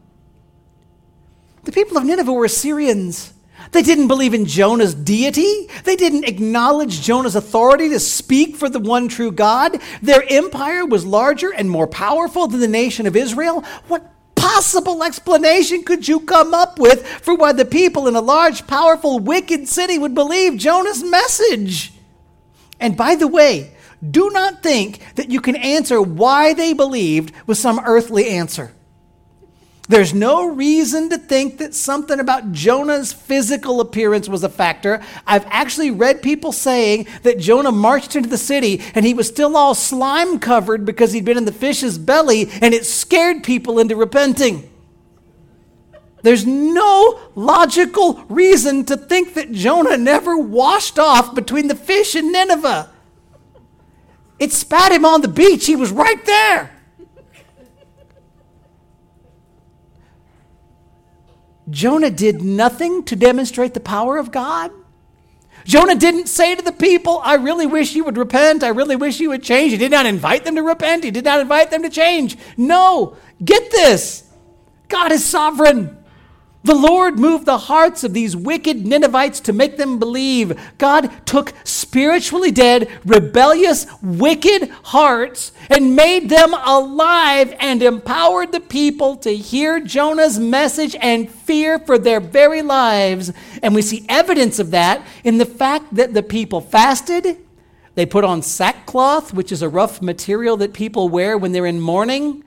The 1.65 1.73
people 1.73 1.99
of 1.99 2.05
Nineveh 2.05 2.33
were 2.33 2.45
Assyrians. 2.45 3.33
They 3.73 3.83
didn't 3.83 4.09
believe 4.09 4.35
in 4.35 4.47
Jonah's 4.47 4.95
deity. 4.95 5.69
They 5.85 5.97
didn't 5.97 6.25
acknowledge 6.25 7.03
Jonah's 7.03 7.37
authority 7.37 7.89
to 7.91 8.01
speak 8.01 8.57
for 8.57 8.69
the 8.69 8.79
one 8.79 9.09
true 9.09 9.31
God. 9.31 9.81
Their 10.01 10.25
empire 10.29 10.87
was 10.87 11.05
larger 11.05 11.53
and 11.53 11.71
more 11.71 11.87
powerful 11.87 12.47
than 12.47 12.61
the 12.61 12.69
nation 12.69 13.07
of 13.07 13.17
Israel. 13.17 13.63
What 13.89 14.11
possible 14.35 15.05
explanation 15.05 15.83
could 15.83 16.09
you 16.09 16.21
come 16.21 16.55
up 16.55 16.79
with 16.79 17.07
for 17.07 17.35
why 17.35 17.53
the 17.53 17.65
people 17.65 18.07
in 18.09 18.17
a 18.17 18.21
large, 18.21 18.67
powerful, 18.67 19.19
wicked 19.19 19.69
city 19.69 19.99
would 19.99 20.15
believe 20.15 20.57
Jonah's 20.57 21.05
message? 21.05 21.93
And 22.81 22.97
by 22.97 23.17
the 23.17 23.29
way, 23.29 23.75
do 24.09 24.31
not 24.31 24.63
think 24.63 25.01
that 25.17 25.31
you 25.31 25.41
can 25.41 25.57
answer 25.57 26.01
why 26.01 26.55
they 26.55 26.73
believed 26.73 27.33
with 27.47 27.59
some 27.59 27.81
earthly 27.85 28.29
answer. 28.29 28.73
There's 29.89 30.13
no 30.13 30.47
reason 30.47 31.09
to 31.09 31.17
think 31.17 31.57
that 31.59 31.75
something 31.75 32.21
about 32.21 32.53
Jonah's 32.53 33.15
physical 33.15 33.81
appearance 33.81 34.29
was 34.29 34.45
a 34.45 34.49
factor. 34.51 35.03
I've 35.27 35.47
actually 35.47 35.91
read 35.91 36.21
people 36.21 36.53
saying 36.53 37.07
that 37.23 37.39
Jonah 37.39 37.73
marched 37.73 38.15
into 38.15 38.29
the 38.29 38.37
city 38.37 38.83
and 38.95 39.07
he 39.07 39.15
was 39.15 39.29
still 39.29 39.57
all 39.57 39.75
slime 39.75 40.41
covered 40.41 40.85
because 40.85 41.13
he'd 41.13 41.25
been 41.25 41.39
in 41.39 41.47
the 41.47 41.53
fish's 41.53 41.97
belly 41.97 42.51
and 42.61 42.75
it 42.75 42.85
scared 42.85 43.43
people 43.43 43.79
into 43.79 43.97
repenting. 43.97 44.69
There's 46.23 46.45
no 46.45 47.19
logical 47.35 48.23
reason 48.29 48.85
to 48.87 48.97
think 48.97 49.35
that 49.35 49.53
Jonah 49.53 49.97
never 49.97 50.37
washed 50.37 50.99
off 50.99 51.35
between 51.35 51.69
the 51.69 51.75
fish 51.75 52.15
and 52.15 52.31
Nineveh. 52.31 52.91
It 54.39 54.53
spat 54.53 54.93
him 54.93 55.07
on 55.07 55.23
the 55.23 55.29
beach. 55.29 55.65
He 55.65 55.77
was 55.77 55.91
right 55.91 56.23
there. 56.27 56.78
Jonah 61.71 62.11
did 62.11 62.43
nothing 62.43 63.05
to 63.05 63.17
demonstrate 63.17 63.75
the 63.75 63.81
power 63.81 64.17
of 64.17 64.31
God. 64.31 64.71
Jonah 65.65 65.95
didn't 65.95 66.29
say 66.29 66.55
to 66.55 66.63
the 66.63 66.73
people, 66.73 67.21
I 67.23 67.35
really 67.35 67.67
wish 67.67 67.95
you 67.95 68.05
would 68.05 68.17
repent. 68.17 68.63
I 68.63 68.69
really 68.69 68.97
wish 68.97 69.21
you 69.21 69.29
would 69.31 69.43
change. 69.43 69.73
He 69.73 69.77
did 69.77 69.91
not 69.91 70.07
invite 70.07 70.45
them 70.45 70.55
to 70.55 70.63
repent. 70.63 71.05
He 71.05 71.11
did 71.11 71.25
not 71.25 71.41
invite 71.41 71.71
them 71.71 71.83
to 71.83 71.91
change. 71.91 72.39
No, 72.57 73.17
get 73.45 73.71
this 73.71 74.25
God 74.89 75.13
is 75.13 75.25
sovereign. 75.25 75.98
The 76.69 76.75
Lord 76.75 77.19
moved 77.19 77.47
the 77.47 77.57
hearts 77.57 78.05
of 78.05 78.13
these 78.13 78.37
wicked 78.37 78.87
Ninevites 78.87 79.41
to 79.41 79.55
make 79.55 79.79
them 79.79 79.99
believe. 79.99 80.61
God 80.77 81.11
took 81.25 81.55
spiritually 81.65 82.51
dead, 82.51 82.91
rebellious, 83.07 83.87
wicked 84.03 84.69
hearts 84.83 85.53
and 85.71 85.97
made 85.97 86.29
them 86.29 86.53
alive 86.53 87.55
and 87.59 87.83
empowered 87.83 88.53
the 88.53 88.61
people 88.61 89.17
to 89.17 89.35
hear 89.35 89.81
Jonah's 89.81 90.39
message 90.39 90.95
and 91.01 91.31
fear 91.31 91.79
for 91.79 91.97
their 91.97 92.21
very 92.21 92.61
lives. 92.61 93.33
And 93.63 93.75
we 93.75 93.81
see 93.81 94.05
evidence 94.07 94.59
of 94.59 94.71
that 94.73 95.07
in 95.25 95.39
the 95.39 95.47
fact 95.47 95.95
that 95.95 96.13
the 96.13 96.23
people 96.23 96.61
fasted. 96.61 97.39
They 97.95 98.05
put 98.05 98.25
on 98.25 98.43
sackcloth, 98.43 99.33
which 99.33 99.53
is 99.53 99.63
a 99.63 99.71
rough 99.71 100.03
material 100.03 100.59
that 100.59 100.75
people 100.75 101.09
wear 101.09 101.39
when 101.39 101.53
they're 101.53 101.65
in 101.65 101.81
mourning. 101.81 102.45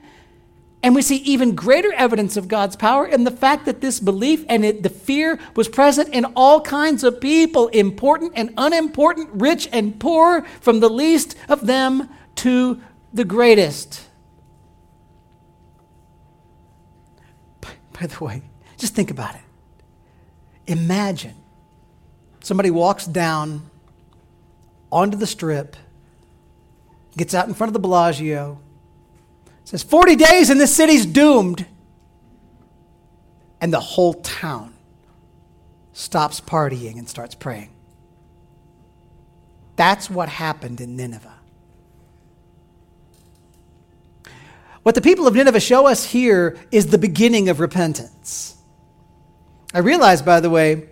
And 0.82 0.96
we 0.96 1.02
see 1.02 1.18
even 1.18 1.54
greater 1.54 1.92
evidence 1.92 2.36
of 2.36 2.48
God's 2.48 2.74
power 2.74 3.06
in 3.06 3.22
the 3.22 3.30
fact 3.30 3.66
that 3.66 3.80
this 3.80 4.00
belief 4.00 4.44
and 4.48 4.64
it, 4.64 4.82
the 4.82 4.88
fear 4.88 5.38
was 5.54 5.68
present 5.68 6.08
in 6.08 6.24
all 6.34 6.60
kinds 6.60 7.04
of 7.04 7.20
people, 7.20 7.68
important 7.68 8.32
and 8.34 8.52
unimportant, 8.56 9.30
rich 9.32 9.68
and 9.72 10.00
poor, 10.00 10.42
from 10.60 10.80
the 10.80 10.90
least 10.90 11.36
of 11.48 11.66
them 11.66 12.08
to 12.36 12.80
the 13.12 13.24
greatest. 13.24 14.08
By, 17.60 17.70
by 17.92 18.06
the 18.06 18.24
way, 18.24 18.42
just 18.76 18.96
think 18.96 19.12
about 19.12 19.36
it. 19.36 19.42
Imagine 20.66 21.34
somebody 22.40 22.72
walks 22.72 23.06
down 23.06 23.70
onto 24.90 25.16
the 25.16 25.28
strip, 25.28 25.76
gets 27.16 27.34
out 27.34 27.46
in 27.46 27.54
front 27.54 27.68
of 27.68 27.72
the 27.74 27.78
Bellagio, 27.78 28.58
says 29.64 29.82
40 29.82 30.16
days 30.16 30.50
and 30.50 30.60
this 30.60 30.74
city's 30.74 31.06
doomed. 31.06 31.66
And 33.60 33.72
the 33.72 33.80
whole 33.80 34.14
town 34.14 34.74
stops 35.92 36.40
partying 36.40 36.98
and 36.98 37.08
starts 37.08 37.34
praying. 37.34 37.70
That's 39.76 40.10
what 40.10 40.28
happened 40.28 40.80
in 40.80 40.96
Nineveh. 40.96 41.34
What 44.82 44.96
the 44.96 45.00
people 45.00 45.28
of 45.28 45.34
Nineveh 45.34 45.60
show 45.60 45.86
us 45.86 46.04
here 46.04 46.58
is 46.72 46.88
the 46.88 46.98
beginning 46.98 47.48
of 47.48 47.60
repentance. 47.60 48.56
I 49.72 49.78
realize, 49.78 50.22
by 50.22 50.40
the 50.40 50.50
way, 50.50 50.88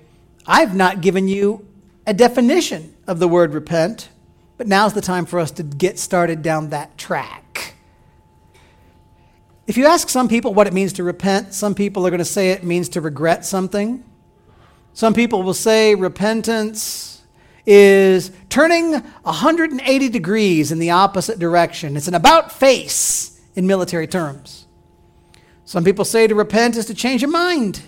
I've 0.46 0.74
not 0.74 1.00
given 1.00 1.26
you 1.28 1.66
a 2.06 2.14
definition 2.14 2.94
of 3.06 3.18
the 3.18 3.28
word 3.28 3.52
repent, 3.52 4.08
but 4.56 4.68
now's 4.68 4.94
the 4.94 5.00
time 5.00 5.26
for 5.26 5.40
us 5.40 5.50
to 5.52 5.62
get 5.62 5.98
started 5.98 6.42
down 6.42 6.70
that 6.70 6.96
track. 6.96 7.49
If 9.70 9.76
you 9.76 9.86
ask 9.86 10.08
some 10.08 10.26
people 10.26 10.52
what 10.52 10.66
it 10.66 10.72
means 10.72 10.94
to 10.94 11.04
repent, 11.04 11.54
some 11.54 11.76
people 11.76 12.04
are 12.04 12.10
going 12.10 12.18
to 12.18 12.24
say 12.24 12.50
it 12.50 12.64
means 12.64 12.88
to 12.88 13.00
regret 13.00 13.44
something. 13.44 14.02
Some 14.94 15.14
people 15.14 15.44
will 15.44 15.54
say 15.54 15.94
repentance 15.94 17.22
is 17.64 18.32
turning 18.48 18.94
180 18.94 20.08
degrees 20.08 20.72
in 20.72 20.80
the 20.80 20.90
opposite 20.90 21.38
direction. 21.38 21.96
It's 21.96 22.08
an 22.08 22.16
about 22.16 22.50
face 22.50 23.40
in 23.54 23.68
military 23.68 24.08
terms. 24.08 24.66
Some 25.64 25.84
people 25.84 26.04
say 26.04 26.26
to 26.26 26.34
repent 26.34 26.74
is 26.74 26.86
to 26.86 26.94
change 26.94 27.22
your 27.22 27.30
mind. 27.30 27.80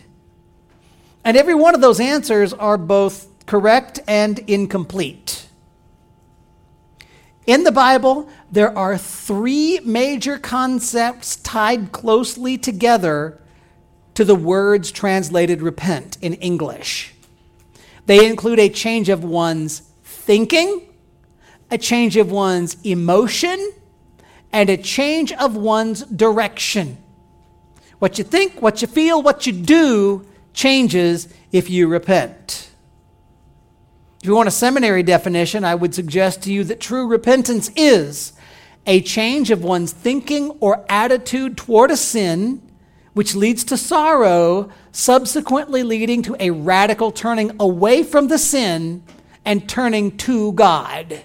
And 1.25 1.37
every 1.37 1.57
one 1.57 1.75
of 1.75 1.81
those 1.81 1.99
answers 1.99 2.53
are 2.53 2.79
both 2.79 3.27
correct 3.47 3.99
and 4.07 4.38
incomplete. 4.49 5.49
In 7.45 7.64
the 7.64 7.73
Bible, 7.73 8.29
there 8.53 8.77
are 8.77 8.99
three 8.99 9.81
major 9.83 10.38
concepts 10.38 11.37
tied 11.37 11.91
closely 11.91 12.59
together 12.59 13.41
to 14.12 14.27
the 14.27 14.35
words 14.35 14.93
translated 14.93 15.62
repent 15.62 16.19
in 16.21 16.35
English. 16.35 17.15
They 18.05 18.27
include 18.27 18.59
a 18.59 18.69
change 18.69 19.09
of 19.09 19.25
one's 19.25 19.81
thinking, 20.05 20.83
a 21.71 21.79
change 21.79 22.19
of 22.19 22.31
one's 22.31 22.77
emotion, 22.85 23.73
and 24.53 24.69
a 24.69 24.77
change 24.77 25.33
of 25.33 25.57
one's 25.57 26.03
direction. 26.03 26.99
What 28.01 28.19
you 28.19 28.25
think, 28.25 28.61
what 28.61 28.83
you 28.83 28.88
feel, 28.88 29.23
what 29.23 29.47
you 29.47 29.55
do 29.55 30.27
changes 30.53 31.27
if 31.53 31.71
you 31.71 31.88
repent. 31.88 32.69
If 34.21 34.27
you 34.27 34.37
want 34.37 34.49
a 34.49 34.53
seminary 34.53 35.03
definition, 35.03 35.65
I 35.65 35.75
would 35.75 35.95
suggest 35.95 36.43
to 36.43 36.53
you 36.53 36.65
that 36.65 36.81
true 36.81 37.07
repentance 37.07 37.71
is 37.77 38.35
a 38.87 39.01
change 39.01 39.51
of 39.51 39.62
one's 39.62 39.92
thinking 39.92 40.51
or 40.61 40.85
attitude 40.88 41.57
toward 41.57 41.90
a 41.90 41.97
sin, 41.97 42.62
which 43.12 43.35
leads 43.35 43.64
to 43.64 43.77
sorrow, 43.77 44.71
subsequently 44.90 45.83
leading 45.83 46.23
to 46.23 46.37
a 46.40 46.51
radical 46.51 47.12
turning 47.12 47.55
away 47.61 48.03
from 48.03 48.29
the 48.29 48.38
sin 48.38 49.03
and 49.45 49.68
turning 49.68 50.16
to 50.16 50.53
God. 50.53 51.23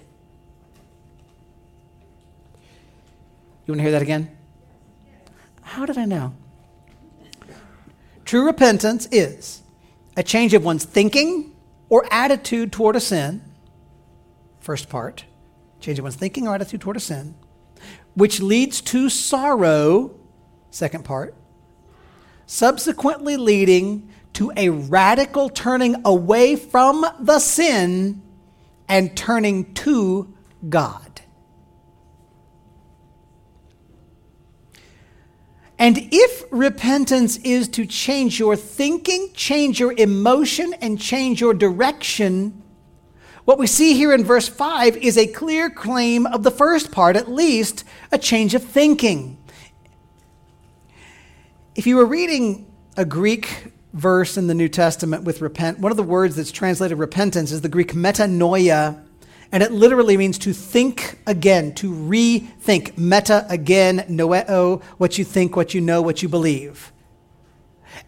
You 3.65 3.73
want 3.73 3.79
to 3.79 3.83
hear 3.83 3.91
that 3.91 4.01
again? 4.01 4.31
How 5.61 5.85
did 5.85 5.97
I 5.97 6.05
know? 6.05 6.33
True 8.23 8.45
repentance 8.45 9.07
is 9.11 9.61
a 10.15 10.23
change 10.23 10.53
of 10.53 10.63
one's 10.63 10.83
thinking, 10.83 11.53
or 11.89 12.05
attitude 12.11 12.71
toward 12.71 12.95
a 12.95 12.99
sin, 12.99 13.41
first 14.59 14.89
part, 14.89 15.25
change 15.79 15.99
of 15.99 16.03
one's 16.03 16.15
thinking 16.15 16.47
or 16.47 16.55
attitude 16.55 16.81
toward 16.81 16.97
a 16.97 16.99
sin, 16.99 17.35
which 18.17 18.41
leads 18.41 18.81
to 18.81 19.09
sorrow, 19.09 20.09
second 20.71 21.05
part, 21.05 21.35
subsequently 22.47 23.37
leading 23.37 24.09
to 24.33 24.51
a 24.57 24.69
radical 24.69 25.49
turning 25.49 25.95
away 26.03 26.55
from 26.55 27.05
the 27.19 27.37
sin 27.37 28.19
and 28.87 29.15
turning 29.15 29.71
to 29.75 30.33
God. 30.67 31.21
And 35.77 36.09
if 36.11 36.43
repentance 36.49 37.37
is 37.37 37.67
to 37.67 37.85
change 37.85 38.39
your 38.39 38.55
thinking, 38.55 39.29
change 39.35 39.79
your 39.79 39.93
emotion, 39.93 40.73
and 40.81 40.99
change 40.99 41.39
your 41.39 41.53
direction, 41.53 42.63
what 43.47 43.57
we 43.57 43.65
see 43.65 43.93
here 43.93 44.11
in 44.11 44.25
verse 44.25 44.49
5 44.49 44.97
is 44.97 45.17
a 45.17 45.25
clear 45.25 45.69
claim 45.69 46.25
of 46.25 46.43
the 46.43 46.51
first 46.51 46.91
part, 46.91 47.15
at 47.15 47.31
least 47.31 47.85
a 48.11 48.17
change 48.17 48.53
of 48.53 48.61
thinking. 48.61 49.37
If 51.73 51.87
you 51.87 51.95
were 51.95 52.05
reading 52.05 52.69
a 52.97 53.05
Greek 53.05 53.71
verse 53.93 54.35
in 54.35 54.47
the 54.47 54.53
New 54.53 54.67
Testament 54.67 55.23
with 55.23 55.39
repent, 55.39 55.79
one 55.79 55.93
of 55.93 55.95
the 55.95 56.03
words 56.03 56.35
that's 56.35 56.51
translated 56.51 56.97
repentance 56.97 57.53
is 57.53 57.61
the 57.61 57.69
Greek 57.69 57.93
metanoia, 57.93 59.01
and 59.53 59.63
it 59.63 59.71
literally 59.71 60.17
means 60.17 60.37
to 60.39 60.51
think 60.51 61.17
again, 61.25 61.73
to 61.75 61.89
rethink. 61.89 62.97
Meta 62.97 63.45
again, 63.47 63.99
noeo, 64.09 64.83
what 64.97 65.17
you 65.17 65.23
think, 65.23 65.55
what 65.55 65.73
you 65.73 65.79
know, 65.79 66.01
what 66.01 66.21
you 66.21 66.27
believe. 66.27 66.91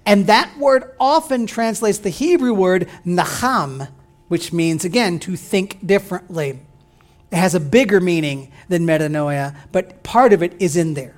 And 0.06 0.28
that 0.28 0.58
word 0.58 0.91
often 0.99 1.47
translates 1.47 1.99
the 1.99 2.10
Hebrew 2.10 2.54
word 2.54 2.89
nacham, 3.06 3.88
which 4.29 4.53
means, 4.53 4.85
again, 4.85 5.19
to 5.19 5.35
think 5.35 5.85
differently. 5.85 6.59
It 7.31 7.35
has 7.35 7.53
a 7.53 7.59
bigger 7.59 7.99
meaning 7.99 8.51
than 8.69 8.85
metanoia, 8.85 9.55
but 9.71 10.01
part 10.01 10.31
of 10.31 10.41
it 10.41 10.55
is 10.59 10.77
in 10.77 10.93
there. 10.93 11.15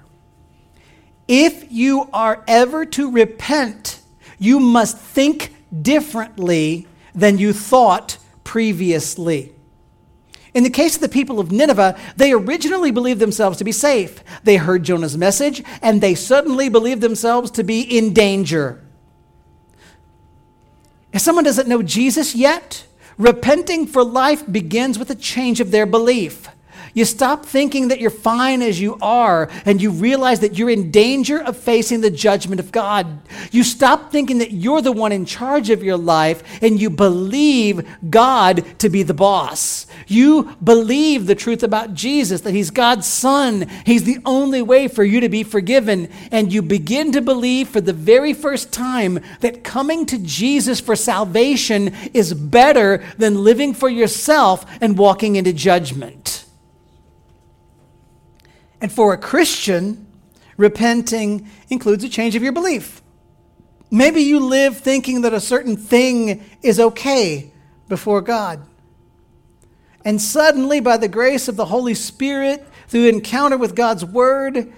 If 1.28 1.72
you 1.72 2.10
are 2.12 2.44
ever 2.48 2.86
to 2.86 3.12
repent, 3.12 4.02
you 4.40 4.60
must 4.60 4.98
think 4.98 5.54
differently 5.82 6.88
than 7.14 7.38
you 7.38 7.54
thought 7.54 8.18
previously. 8.44 9.54
In 10.54 10.64
the 10.64 10.70
case 10.70 10.96
of 10.96 11.02
the 11.02 11.08
people 11.08 11.40
of 11.40 11.52
Nineveh, 11.52 11.98
they 12.18 12.34
originally 12.34 12.92
believed 12.92 13.22
themselves 13.22 13.58
to 13.60 13.64
be 13.64 13.72
safe. 13.72 14.22
They 14.44 14.58
heard 14.58 14.84
Jonah's 14.84 15.18
message 15.18 15.64
and 15.82 16.02
they 16.02 16.16
suddenly 16.16 16.68
believed 16.68 17.02
themselves 17.02 17.52
to 17.52 17.64
be 17.64 17.82
in 17.82 18.14
danger. 18.14 18.84
If 21.14 21.22
someone 21.22 21.46
doesn't 21.46 21.70
know 21.70 21.82
Jesus 21.82 22.36
yet, 22.36 22.86
repenting 23.18 23.88
for 23.88 24.04
life 24.04 24.44
begins 24.52 24.98
with 24.98 25.10
a 25.10 25.16
change 25.16 25.60
of 25.60 25.72
their 25.72 25.86
belief. 25.86 26.48
You 26.94 27.06
stop 27.06 27.46
thinking 27.46 27.88
that 27.90 28.00
you're 28.00 28.10
fine 28.10 28.62
as 28.62 28.80
you 28.80 28.98
are, 29.02 29.50
and 29.66 29.82
you 29.82 29.92
realize 29.92 30.42
that 30.42 30.58
you're 30.58 30.70
in 30.70 30.92
danger 30.92 31.42
of 31.42 31.58
facing 31.58 32.02
the 32.02 32.12
judgment 32.12 32.60
of 32.60 32.72
God. 32.72 33.22
You 33.52 33.64
stop 33.64 34.12
thinking 34.12 34.40
that 34.40 34.52
you're 34.52 34.82
the 34.82 34.92
one 34.92 35.12
in 35.12 35.26
charge 35.26 35.70
of 35.70 35.84
your 35.84 35.98
life, 35.98 36.44
and 36.62 36.82
you 36.82 36.90
believe 36.90 37.88
God 38.10 38.66
to 38.80 38.90
be 38.90 39.04
the 39.04 39.14
boss. 39.14 39.88
You 40.08 40.56
believe 40.64 41.26
the 41.26 41.36
truth 41.36 41.64
about 41.64 41.94
Jesus, 41.94 42.42
that 42.42 42.54
He's 42.54 42.72
God's 42.72 43.08
Son. 43.08 43.68
He's 43.86 44.04
the 44.04 44.20
only 44.26 44.62
way 44.62 44.88
for 44.88 45.04
you 45.04 45.22
to 45.22 45.30
be 45.30 45.44
forgiven. 45.44 46.10
And 46.32 46.52
you 46.52 46.62
begin 46.62 47.12
to 47.14 47.22
believe 47.22 47.70
for 47.70 47.82
the 47.82 47.94
very 47.94 48.34
first 48.34 48.74
time 48.74 49.20
that 49.40 49.64
coming 49.64 50.06
to 50.08 50.18
Jesus 50.18 50.80
for 50.80 50.96
salvation 50.96 51.94
is 52.14 52.34
better 52.34 53.04
than 53.18 53.44
living 53.44 53.74
for 53.74 53.90
yourself 53.90 54.66
and 54.82 54.98
walking 54.98 55.36
into 55.36 55.54
judgment. 55.54 56.46
And 58.82 58.92
for 58.92 59.14
a 59.14 59.18
Christian, 59.18 60.08
repenting 60.58 61.48
includes 61.70 62.04
a 62.04 62.10
change 62.10 62.36
of 62.36 62.44
your 62.44 62.52
belief. 62.52 63.02
Maybe 63.92 64.22
you 64.22 64.40
live 64.40 64.78
thinking 64.78 65.22
that 65.22 65.34
a 65.34 65.40
certain 65.40 65.78
thing 65.78 66.44
is 66.62 66.80
okay 66.80 67.52
before 67.88 68.22
God. 68.22 68.66
And 70.04 70.20
suddenly, 70.20 70.80
by 70.80 70.98
the 70.98 71.08
grace 71.08 71.48
of 71.48 71.58
the 71.58 71.66
Holy 71.66 71.94
Spirit, 71.94 72.68
through 72.88 73.08
encounter 73.08 73.58
with 73.58 73.76
God's 73.76 74.04
Word, 74.04 74.74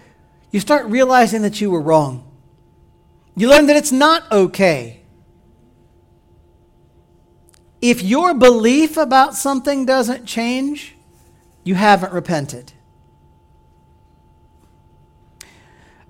you 0.52 0.60
start 0.60 0.86
realizing 0.88 1.42
that 1.44 1.62
you 1.62 1.72
were 1.72 1.82
wrong. 1.82 2.30
You 3.36 3.50
learn 3.50 3.68
that 3.68 3.78
it's 3.78 3.92
not 3.92 4.30
okay. 4.32 5.02
If 7.82 8.04
your 8.04 8.34
belief 8.34 8.98
about 8.98 9.36
something 9.36 9.86
doesn't 9.86 10.26
change, 10.26 10.96
you 11.63 11.76
haven't 11.76 12.13
repented. 12.13 12.74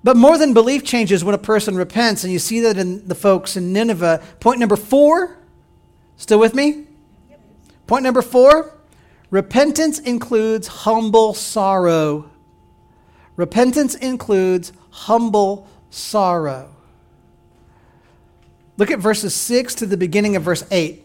But 0.04 0.18
more 0.18 0.36
than 0.36 0.52
belief 0.52 0.84
changes 0.84 1.24
when 1.24 1.34
a 1.34 1.38
person 1.38 1.76
repents, 1.76 2.24
and 2.24 2.32
you 2.32 2.38
see 2.38 2.60
that 2.60 2.76
in 2.76 3.08
the 3.08 3.14
folks 3.14 3.56
in 3.56 3.72
Nineveh. 3.72 4.22
Point 4.38 4.60
number 4.60 4.76
four, 4.76 5.38
still 6.18 6.38
with 6.38 6.54
me? 6.54 6.84
Point 7.86 8.04
number 8.04 8.22
four 8.22 8.76
repentance 9.30 9.98
includes 9.98 10.68
humble 10.68 11.32
sorrow. 11.32 12.30
Repentance 13.36 13.94
includes 13.94 14.72
humble 14.90 15.66
sorrow. 15.88 16.68
Look 18.76 18.90
at 18.90 18.98
verses 18.98 19.34
6 19.34 19.74
to 19.76 19.86
the 19.86 19.96
beginning 19.96 20.36
of 20.36 20.42
verse 20.42 20.64
8. 20.70 21.02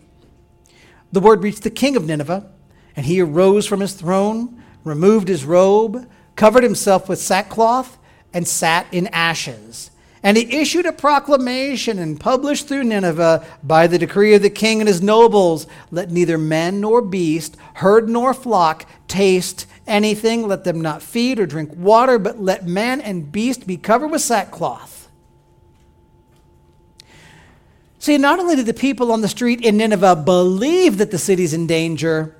The 1.11 1.19
word 1.19 1.41
reached 1.41 1.63
the 1.63 1.69
king 1.69 1.95
of 1.95 2.05
Nineveh, 2.05 2.51
and 2.95 3.05
he 3.05 3.21
arose 3.21 3.65
from 3.65 3.79
his 3.79 3.93
throne, 3.93 4.61
removed 4.83 5.27
his 5.27 5.45
robe, 5.45 6.07
covered 6.35 6.63
himself 6.63 7.07
with 7.07 7.19
sackcloth 7.19 7.98
and 8.33 8.47
sat 8.47 8.87
in 8.91 9.07
ashes. 9.07 9.91
And 10.21 10.35
he 10.35 10.59
issued 10.59 10.85
a 10.85 10.91
proclamation 10.91 11.97
and 11.97 12.19
published 12.19 12.67
through 12.67 12.83
Nineveh 12.83 13.45
by 13.63 13.87
the 13.87 13.97
decree 13.97 14.33
of 14.33 14.41
the 14.41 14.49
king 14.49 14.81
and 14.81 14.87
his 14.87 15.01
nobles 15.01 15.65
let 15.91 16.11
neither 16.11 16.37
man 16.37 16.81
nor 16.81 17.01
beast, 17.01 17.55
herd 17.75 18.09
nor 18.09 18.33
flock 18.33 18.85
taste 19.07 19.65
anything. 19.87 20.45
Let 20.45 20.65
them 20.65 20.81
not 20.81 21.01
feed 21.01 21.39
or 21.39 21.45
drink 21.45 21.71
water, 21.73 22.19
but 22.19 22.41
let 22.41 22.67
man 22.67 22.99
and 22.99 23.31
beast 23.31 23.65
be 23.65 23.77
covered 23.77 24.09
with 24.09 24.21
sackcloth. 24.21 25.09
See, 27.97 28.17
not 28.17 28.39
only 28.39 28.55
did 28.55 28.65
the 28.65 28.73
people 28.73 29.11
on 29.11 29.21
the 29.21 29.27
street 29.27 29.61
in 29.61 29.77
Nineveh 29.77 30.17
believe 30.17 30.97
that 30.97 31.11
the 31.11 31.17
city's 31.17 31.53
in 31.53 31.67
danger, 31.67 32.35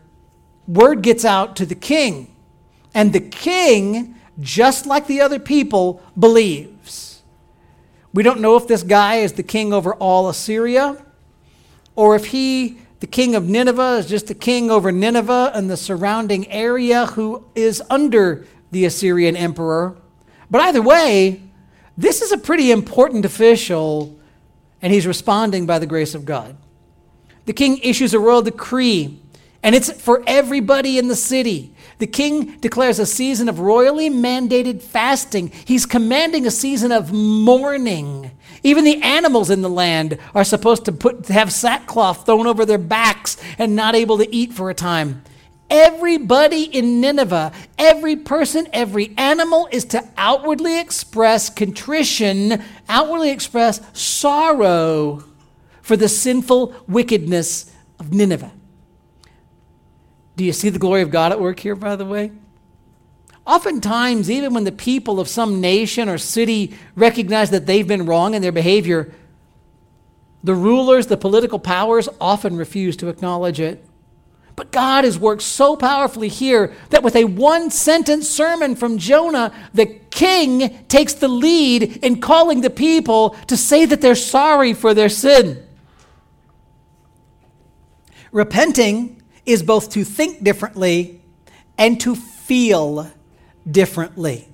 word 0.68 1.02
gets 1.02 1.24
out 1.24 1.56
to 1.58 1.66
the 1.66 1.76
king. 1.76 2.36
And 2.94 3.14
the 3.14 3.20
king 3.22 4.16
just 4.40 4.86
like 4.86 5.08
the 5.08 5.22
other 5.22 5.40
people, 5.40 6.02
believes. 6.18 7.22
We 8.14 8.24
don't 8.24 8.40
know 8.40 8.56
if 8.56 8.68
this 8.68 8.84
guy 8.84 9.18
is 9.18 9.34
the 9.34 9.44
king 9.44 9.74
over 9.74 9.94
all 9.94 10.30
Assyria 10.30 11.04
or 11.96 12.16
if 12.16 12.28
he, 12.28 12.78
the 13.02 13.08
king 13.08 13.36
of 13.36 13.48
Nineveh, 13.48 13.98
is 13.98 14.08
just 14.08 14.28
the 14.28 14.34
king 14.34 14.72
over 14.72 14.92
Nineveh 14.92 15.52
and 15.54 15.70
the 15.70 15.78
surrounding 15.78 16.50
area 16.50 17.08
who 17.08 17.46
is 17.56 17.84
under 17.90 18.48
the 18.72 18.86
Assyrian 18.86 19.36
emperor. 19.36 19.98
But 20.50 20.62
either 20.62 20.82
way, 20.82 21.44
this 21.98 22.22
is 22.22 22.32
a 22.32 22.38
pretty 22.38 22.72
important 22.72 23.26
official, 23.26 24.18
and 24.82 24.94
he's 24.94 25.06
responding 25.06 25.66
by 25.66 25.80
the 25.80 25.86
grace 25.86 26.16
of 26.16 26.24
God. 26.24 26.56
The 27.46 27.54
king 27.54 27.80
issues 27.80 28.14
a 28.14 28.20
royal 28.20 28.42
decree, 28.42 29.20
and 29.62 29.76
it's 29.76 29.92
for 29.92 30.24
everybody 30.26 30.98
in 30.98 31.10
the 31.10 31.16
city. 31.16 31.74
The 32.00 32.08
king 32.08 32.58
declares 32.60 32.98
a 32.98 33.06
season 33.06 33.50
of 33.50 33.60
royally 33.60 34.10
mandated 34.10 34.82
fasting. 34.82 35.52
He's 35.66 35.86
commanding 35.86 36.48
a 36.48 36.52
season 36.52 36.94
of 36.94 37.12
mourning. 37.12 38.32
Even 38.64 38.86
the 38.86 39.02
animals 39.02 39.50
in 39.50 39.62
the 39.62 39.70
land 39.70 40.18
are 40.34 40.46
supposed 40.46 40.86
to, 40.86 40.94
put, 40.94 41.28
have 41.28 41.52
sackcloth 41.52 42.26
thrown 42.26 42.48
over 42.48 42.66
their 42.66 42.78
backs 42.78 43.36
and 43.58 43.76
not 43.76 43.96
able 43.96 44.18
to 44.18 44.34
eat 44.34 44.54
for 44.54 44.70
a 44.70 44.74
time. 44.74 45.24
Everybody 45.70 46.64
in 46.64 47.02
Nineveh, 47.02 47.52
every 47.78 48.16
person, 48.16 48.68
every 48.74 49.14
animal 49.18 49.68
is 49.72 49.86
to 49.86 50.08
outwardly 50.18 50.80
express 50.80 51.50
contrition, 51.50 52.64
outwardly 52.88 53.30
express 53.30 53.82
sorrow 53.94 55.24
for 55.82 55.98
the 55.98 56.10
sinful 56.10 56.74
wickedness 56.88 57.72
of 58.00 58.14
Nineveh. 58.14 58.52
Do 60.40 60.46
you 60.46 60.54
see 60.54 60.70
the 60.70 60.80
glory 60.80 61.02
of 61.02 61.12
God 61.12 61.34
at 61.34 61.42
work 61.42 61.60
here, 61.60 61.76
by 61.76 61.98
the 61.98 62.06
way? 62.06 62.32
Oftentimes, 63.46 64.32
even 64.32 64.54
when 64.54 64.64
the 64.64 64.72
people 64.72 65.20
of 65.20 65.28
some 65.28 65.60
nation 65.60 66.08
or 66.08 66.18
city 66.18 66.78
recognize 66.96 67.50
that 67.50 67.66
they've 67.66 67.86
been 67.86 68.06
wrong 68.06 68.34
in 68.34 68.42
their 68.42 68.54
behavior, 68.54 69.14
the 70.42 70.56
rulers, 70.56 71.08
the 71.08 71.18
political 71.18 71.60
powers 71.60 72.08
often 72.22 72.56
refuse 72.56 72.96
to 72.96 73.10
acknowledge 73.10 73.60
it. 73.60 73.84
But 74.56 74.72
God 74.72 75.04
has 75.04 75.20
worked 75.20 75.42
so 75.42 75.76
powerfully 75.76 76.30
here 76.30 76.74
that 76.90 77.04
with 77.04 77.18
a 77.18 77.26
one 77.26 77.70
sentence 77.70 78.30
sermon 78.30 78.78
from 78.78 78.98
Jonah, 78.98 79.52
the 79.74 79.88
king 79.88 80.86
takes 80.88 81.16
the 81.16 81.28
lead 81.28 81.98
in 81.98 82.22
calling 82.22 82.62
the 82.62 82.70
people 82.70 83.32
to 83.48 83.58
say 83.58 83.84
that 83.84 84.00
they're 84.00 84.16
sorry 84.16 84.74
for 84.74 84.94
their 84.94 85.10
sin. 85.10 85.62
Repenting 88.32 89.19
is 89.50 89.64
both 89.64 89.90
to 89.92 90.04
think 90.04 90.44
differently 90.44 91.22
and 91.78 92.00
to 92.02 92.16
feel 92.16 93.12
differently. 93.70 94.48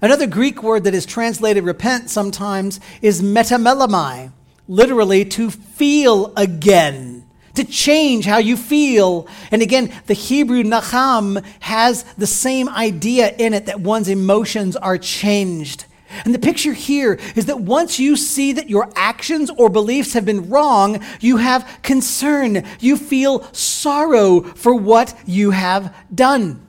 Another 0.00 0.26
Greek 0.26 0.62
word 0.62 0.84
that 0.84 0.94
is 0.94 1.06
translated 1.06 1.64
repent 1.64 2.10
sometimes 2.10 2.78
is 3.02 3.22
metamelomai, 3.22 4.32
literally 4.68 5.24
to 5.24 5.50
feel 5.50 6.32
again, 6.36 7.26
to 7.54 7.64
change 7.64 8.24
how 8.24 8.38
you 8.38 8.56
feel. 8.56 9.26
And 9.50 9.62
again, 9.62 9.92
the 10.06 10.14
Hebrew 10.14 10.62
nacham 10.62 11.44
has 11.60 12.04
the 12.18 12.26
same 12.26 12.68
idea 12.68 13.34
in 13.36 13.54
it 13.54 13.66
that 13.66 13.80
one's 13.80 14.08
emotions 14.08 14.76
are 14.76 14.98
changed. 14.98 15.86
And 16.24 16.34
the 16.34 16.38
picture 16.38 16.72
here 16.72 17.18
is 17.34 17.46
that 17.46 17.60
once 17.60 17.98
you 17.98 18.16
see 18.16 18.52
that 18.52 18.70
your 18.70 18.90
actions 18.94 19.50
or 19.50 19.68
beliefs 19.68 20.12
have 20.12 20.24
been 20.24 20.48
wrong, 20.48 21.00
you 21.20 21.38
have 21.38 21.80
concern. 21.82 22.64
You 22.80 22.96
feel 22.96 23.42
sorrow 23.52 24.40
for 24.42 24.74
what 24.74 25.18
you 25.26 25.50
have 25.50 25.94
done. 26.14 26.60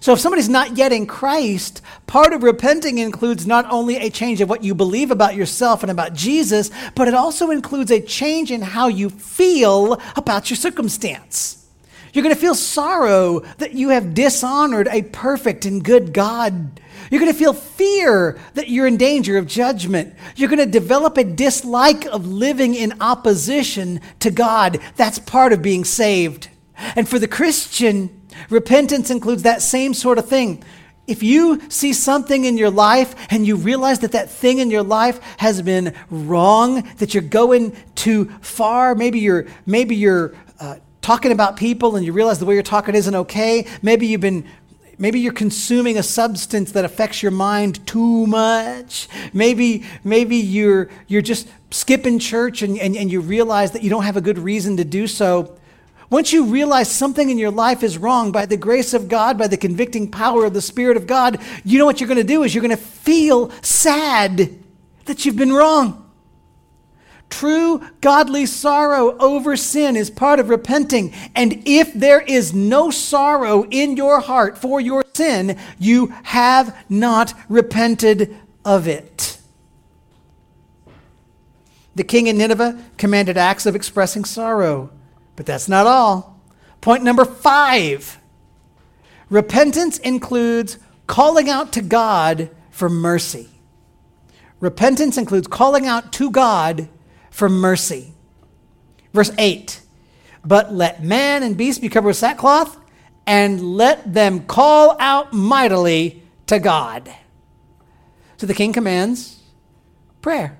So, 0.00 0.12
if 0.12 0.20
somebody's 0.20 0.48
not 0.48 0.76
yet 0.76 0.92
in 0.92 1.06
Christ, 1.06 1.82
part 2.06 2.32
of 2.32 2.44
repenting 2.44 2.98
includes 2.98 3.46
not 3.46 3.66
only 3.70 3.96
a 3.96 4.10
change 4.10 4.40
of 4.40 4.48
what 4.48 4.62
you 4.62 4.74
believe 4.74 5.10
about 5.10 5.34
yourself 5.34 5.82
and 5.82 5.90
about 5.90 6.14
Jesus, 6.14 6.70
but 6.94 7.08
it 7.08 7.14
also 7.14 7.50
includes 7.50 7.90
a 7.90 8.00
change 8.00 8.52
in 8.52 8.62
how 8.62 8.86
you 8.86 9.10
feel 9.10 10.00
about 10.14 10.50
your 10.50 10.56
circumstance. 10.56 11.66
You're 12.12 12.22
going 12.22 12.34
to 12.34 12.40
feel 12.40 12.54
sorrow 12.54 13.40
that 13.58 13.74
you 13.74 13.90
have 13.90 14.14
dishonored 14.14 14.88
a 14.88 15.02
perfect 15.02 15.64
and 15.64 15.84
good 15.84 16.12
God. 16.12 16.80
You're 17.10 17.20
going 17.20 17.32
to 17.32 17.38
feel 17.38 17.52
fear 17.52 18.38
that 18.54 18.68
you're 18.68 18.86
in 18.86 18.96
danger 18.96 19.38
of 19.38 19.46
judgment. 19.46 20.14
You're 20.36 20.48
going 20.48 20.58
to 20.58 20.66
develop 20.66 21.16
a 21.16 21.24
dislike 21.24 22.04
of 22.06 22.26
living 22.26 22.74
in 22.74 23.00
opposition 23.00 24.00
to 24.20 24.30
God. 24.30 24.78
That's 24.96 25.18
part 25.18 25.52
of 25.52 25.62
being 25.62 25.84
saved. 25.84 26.48
And 26.76 27.08
for 27.08 27.18
the 27.18 27.28
Christian, 27.28 28.22
repentance 28.50 29.10
includes 29.10 29.42
that 29.42 29.62
same 29.62 29.94
sort 29.94 30.18
of 30.18 30.28
thing. 30.28 30.62
If 31.06 31.22
you 31.22 31.62
see 31.70 31.94
something 31.94 32.44
in 32.44 32.58
your 32.58 32.70
life 32.70 33.14
and 33.30 33.46
you 33.46 33.56
realize 33.56 34.00
that 34.00 34.12
that 34.12 34.30
thing 34.30 34.58
in 34.58 34.70
your 34.70 34.82
life 34.82 35.18
has 35.38 35.62
been 35.62 35.94
wrong, 36.10 36.82
that 36.98 37.14
you're 37.14 37.22
going 37.22 37.74
too 37.94 38.26
far, 38.42 38.94
maybe 38.94 39.18
you're 39.18 39.46
maybe 39.64 39.96
you're 39.96 40.34
uh, 40.60 40.76
talking 41.00 41.32
about 41.32 41.56
people 41.56 41.96
and 41.96 42.04
you 42.04 42.12
realize 42.12 42.38
the 42.38 42.44
way 42.44 42.52
you're 42.52 42.62
talking 42.62 42.94
isn't 42.94 43.14
okay. 43.14 43.66
Maybe 43.80 44.06
you've 44.06 44.20
been 44.20 44.44
Maybe 44.98 45.20
you're 45.20 45.32
consuming 45.32 45.96
a 45.96 46.02
substance 46.02 46.72
that 46.72 46.84
affects 46.84 47.22
your 47.22 47.30
mind 47.30 47.86
too 47.86 48.26
much. 48.26 49.08
Maybe, 49.32 49.84
maybe 50.02 50.36
you're, 50.36 50.88
you're 51.06 51.22
just 51.22 51.48
skipping 51.70 52.18
church 52.18 52.62
and, 52.62 52.78
and, 52.78 52.96
and 52.96 53.10
you 53.10 53.20
realize 53.20 53.70
that 53.72 53.82
you 53.82 53.90
don't 53.90 54.02
have 54.02 54.16
a 54.16 54.20
good 54.20 54.38
reason 54.38 54.76
to 54.78 54.84
do 54.84 55.06
so. 55.06 55.56
Once 56.10 56.32
you 56.32 56.46
realize 56.46 56.90
something 56.90 57.30
in 57.30 57.38
your 57.38 57.50
life 57.50 57.82
is 57.82 57.98
wrong 57.98 58.32
by 58.32 58.46
the 58.46 58.56
grace 58.56 58.94
of 58.94 59.08
God, 59.08 59.38
by 59.38 59.46
the 59.46 59.58
convicting 59.58 60.10
power 60.10 60.46
of 60.46 60.54
the 60.54 60.62
Spirit 60.62 60.96
of 60.96 61.06
God, 61.06 61.38
you 61.64 61.78
know 61.78 61.84
what 61.84 62.00
you're 62.00 62.08
going 62.08 62.16
to 62.16 62.24
do 62.24 62.42
is 62.42 62.54
you're 62.54 62.62
going 62.62 62.76
to 62.76 62.82
feel 62.82 63.50
sad 63.62 64.58
that 65.04 65.24
you've 65.24 65.36
been 65.36 65.52
wrong. 65.52 66.07
True 67.30 67.82
godly 68.00 68.46
sorrow 68.46 69.16
over 69.18 69.56
sin 69.56 69.96
is 69.96 70.10
part 70.10 70.40
of 70.40 70.48
repenting. 70.48 71.12
And 71.34 71.62
if 71.66 71.92
there 71.92 72.20
is 72.22 72.54
no 72.54 72.90
sorrow 72.90 73.64
in 73.70 73.96
your 73.96 74.20
heart 74.20 74.56
for 74.56 74.80
your 74.80 75.04
sin, 75.14 75.58
you 75.78 76.06
have 76.24 76.76
not 76.88 77.34
repented 77.48 78.36
of 78.64 78.88
it. 78.88 79.38
The 81.94 82.04
king 82.04 82.28
in 82.28 82.38
Nineveh 82.38 82.82
commanded 82.96 83.36
acts 83.36 83.66
of 83.66 83.74
expressing 83.74 84.24
sorrow. 84.24 84.90
But 85.36 85.46
that's 85.46 85.68
not 85.68 85.86
all. 85.86 86.40
Point 86.80 87.02
number 87.02 87.24
five 87.24 88.18
repentance 89.30 89.98
includes 89.98 90.78
calling 91.06 91.48
out 91.50 91.72
to 91.72 91.82
God 91.82 92.50
for 92.70 92.88
mercy. 92.88 93.48
Repentance 94.60 95.18
includes 95.18 95.46
calling 95.46 95.86
out 95.86 96.12
to 96.14 96.30
God 96.30 96.88
for 97.38 97.48
mercy. 97.48 98.12
Verse 99.14 99.30
8 99.38 99.80
But 100.44 100.74
let 100.74 101.04
man 101.04 101.44
and 101.44 101.56
beast 101.56 101.80
be 101.80 101.88
covered 101.88 102.08
with 102.08 102.16
sackcloth, 102.16 102.76
and 103.28 103.76
let 103.76 104.12
them 104.12 104.44
call 104.44 104.96
out 104.98 105.32
mightily 105.32 106.24
to 106.46 106.58
God. 106.58 107.14
So 108.38 108.46
the 108.48 108.54
king 108.54 108.72
commands 108.72 109.40
prayer. 110.20 110.58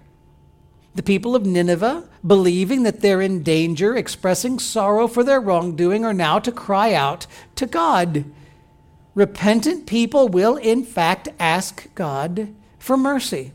The 0.95 1.03
people 1.03 1.35
of 1.35 1.45
Nineveh, 1.45 2.09
believing 2.25 2.85
that 2.85 3.01
they're 3.01 3.21
in 3.21 3.43
danger, 3.43 3.97
expressing 3.97 4.61
sorrow 4.61 5.09
for 5.09 5.25
their 5.25 5.41
wrongdoing, 5.41 6.05
are 6.05 6.14
now 6.14 6.38
to 6.38 6.53
cry 6.53 6.95
out 6.95 7.27
to 7.57 7.67
God. 7.67 8.25
Repentant 9.17 9.87
people 9.87 10.29
will, 10.29 10.57
in 10.57 10.85
fact, 10.85 11.29
ask 11.41 11.93
God 11.97 12.55
for 12.79 12.97
mercy. 12.97 13.53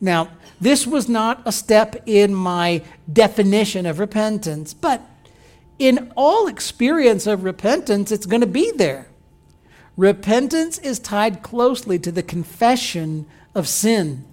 Now, 0.00 0.30
this 0.64 0.86
was 0.86 1.08
not 1.08 1.42
a 1.44 1.52
step 1.52 2.02
in 2.06 2.34
my 2.34 2.82
definition 3.12 3.84
of 3.84 3.98
repentance, 3.98 4.72
but 4.72 5.02
in 5.78 6.10
all 6.16 6.46
experience 6.46 7.26
of 7.26 7.44
repentance, 7.44 8.10
it's 8.10 8.24
going 8.24 8.40
to 8.40 8.46
be 8.46 8.72
there. 8.72 9.06
Repentance 9.96 10.78
is 10.78 10.98
tied 10.98 11.42
closely 11.42 11.98
to 11.98 12.10
the 12.10 12.22
confession 12.22 13.26
of 13.54 13.68
sin. 13.68 14.24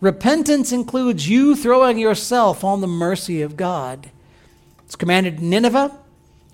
Repentance 0.00 0.72
includes 0.72 1.28
you 1.28 1.54
throwing 1.54 1.98
yourself 1.98 2.64
on 2.64 2.80
the 2.80 2.88
mercy 2.88 3.42
of 3.42 3.56
God. 3.56 4.10
It's 4.86 4.96
commanded 4.96 5.38
in 5.38 5.50
Nineveh, 5.50 5.96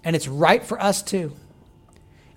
and 0.02 0.16
it's 0.16 0.26
right 0.26 0.64
for 0.64 0.82
us 0.82 1.02
too. 1.02 1.32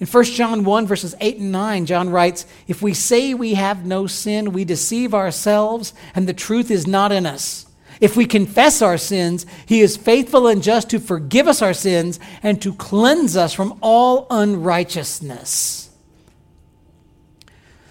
In 0.02 0.08
1 0.08 0.24
John 0.24 0.64
1, 0.64 0.88
verses 0.88 1.14
8 1.22 1.38
and 1.38 1.52
9, 1.52 1.86
John 1.86 2.10
writes, 2.10 2.48
If 2.68 2.82
we 2.82 2.96
say 2.96 3.36
we 3.36 3.54
have 3.54 3.86
no 3.86 4.08
sin, 4.08 4.52
we 4.52 4.66
deceive 4.66 5.14
ourselves, 5.14 5.94
and 6.16 6.28
the 6.28 6.34
truth 6.34 6.72
is 6.72 6.88
not 6.88 7.12
in 7.12 7.28
us. 7.28 7.68
If 8.00 8.18
we 8.18 8.26
confess 8.26 8.82
our 8.82 8.98
sins, 8.98 9.46
he 9.68 9.80
is 9.82 9.98
faithful 9.98 10.48
and 10.48 10.64
just 10.64 10.90
to 10.90 11.00
forgive 11.00 11.48
us 11.48 11.62
our 11.62 11.76
sins 11.76 12.20
and 12.42 12.60
to 12.64 12.74
cleanse 12.74 13.38
us 13.38 13.54
from 13.54 13.78
all 13.80 14.26
unrighteousness. 14.32 15.92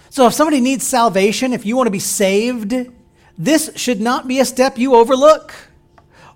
So, 0.08 0.26
if 0.26 0.34
somebody 0.34 0.60
needs 0.60 0.84
salvation, 0.84 1.52
if 1.52 1.64
you 1.64 1.76
want 1.76 1.86
to 1.86 1.92
be 1.92 2.00
saved, 2.00 2.74
this 3.38 3.70
should 3.76 4.00
not 4.00 4.26
be 4.26 4.40
a 4.40 4.44
step 4.44 4.78
you 4.78 4.96
overlook. 4.96 5.54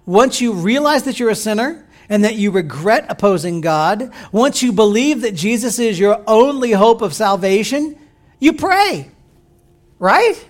Once 0.07 0.41
you 0.41 0.53
realize 0.53 1.03
that 1.03 1.19
you're 1.19 1.31
a 1.31 1.35
sinner 1.35 1.85
and 2.09 2.25
that 2.25 2.37
you 2.37 2.51
regret 2.51 3.07
opposing 3.09 3.61
God, 3.61 4.12
once 4.33 4.62
you 4.62 4.73
believe 4.73 5.23
that 5.23 5.35
Jesus 5.35 5.79
is 5.79 5.99
your 5.99 6.23
only 6.27 6.73
hope 6.73 7.03
of 7.03 7.14
salvation, 7.14 7.99
you 8.38 8.53
pray, 8.53 9.11
right? 9.99 10.49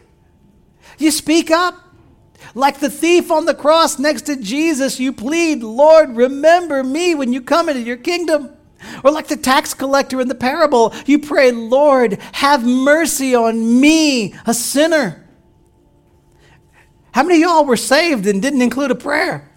You 0.98 1.10
speak 1.10 1.50
up. 1.50 1.80
Like 2.54 2.78
the 2.78 2.90
thief 2.90 3.30
on 3.30 3.46
the 3.46 3.54
cross 3.54 3.98
next 3.98 4.22
to 4.22 4.36
Jesus, 4.36 5.00
you 5.00 5.12
plead, 5.12 5.62
Lord, 5.62 6.14
remember 6.16 6.84
me 6.84 7.14
when 7.14 7.32
you 7.32 7.40
come 7.40 7.68
into 7.68 7.82
your 7.82 7.96
kingdom. 7.96 8.50
Or 9.02 9.10
like 9.10 9.28
the 9.28 9.36
tax 9.36 9.72
collector 9.72 10.20
in 10.20 10.28
the 10.28 10.34
parable, 10.34 10.92
you 11.06 11.18
pray, 11.18 11.52
Lord, 11.52 12.20
have 12.32 12.64
mercy 12.64 13.34
on 13.34 13.80
me, 13.80 14.34
a 14.46 14.52
sinner. 14.52 15.24
How 17.12 17.22
many 17.22 17.36
of 17.36 17.48
y'all 17.48 17.64
were 17.64 17.76
saved 17.76 18.26
and 18.26 18.42
didn't 18.42 18.62
include 18.62 18.90
a 18.90 18.96
prayer? 18.96 19.50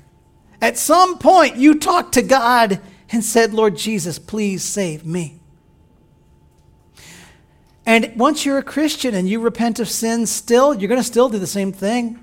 At 0.62 0.78
some 0.78 1.17
point, 1.17 1.56
you 1.58 1.76
talked 1.76 2.13
to 2.15 2.22
God 2.22 2.80
and 3.12 3.24
said, 3.24 3.54
Lord 3.54 3.78
Jesus, 3.78 4.20
please 4.20 4.63
save 4.63 5.06
me. 5.06 5.39
And 7.86 8.12
once 8.17 8.46
you're 8.46 8.58
a 8.58 8.63
Christian 8.63 9.15
and 9.15 9.30
you 9.30 9.39
repent 9.39 9.80
of 9.80 9.88
sins, 9.88 10.30
still, 10.30 10.74
you're 10.74 10.89
going 10.89 11.00
to 11.00 11.08
still 11.08 11.30
do 11.30 11.39
the 11.39 11.48
same 11.48 11.72
thing. 11.72 12.20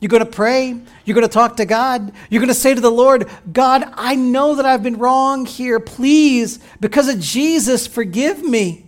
You're 0.00 0.08
going 0.08 0.24
to 0.24 0.30
pray. 0.30 0.80
You're 1.04 1.14
going 1.14 1.26
to 1.26 1.32
talk 1.32 1.58
to 1.58 1.66
God. 1.66 2.12
You're 2.30 2.40
going 2.40 2.48
to 2.48 2.54
say 2.54 2.74
to 2.74 2.80
the 2.80 2.90
Lord, 2.90 3.28
God, 3.52 3.84
I 3.94 4.14
know 4.14 4.54
that 4.54 4.64
I've 4.64 4.82
been 4.82 4.98
wrong 4.98 5.44
here. 5.44 5.78
Please, 5.78 6.60
because 6.80 7.08
of 7.08 7.20
Jesus, 7.20 7.86
forgive 7.86 8.42
me. 8.42 8.86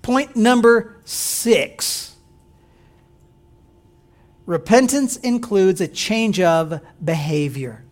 Point 0.00 0.36
number 0.36 0.96
six 1.04 2.09
Repentance 4.50 5.16
includes 5.18 5.80
a 5.80 5.86
change 5.86 6.40
of 6.40 6.80
behavior. 7.04 7.84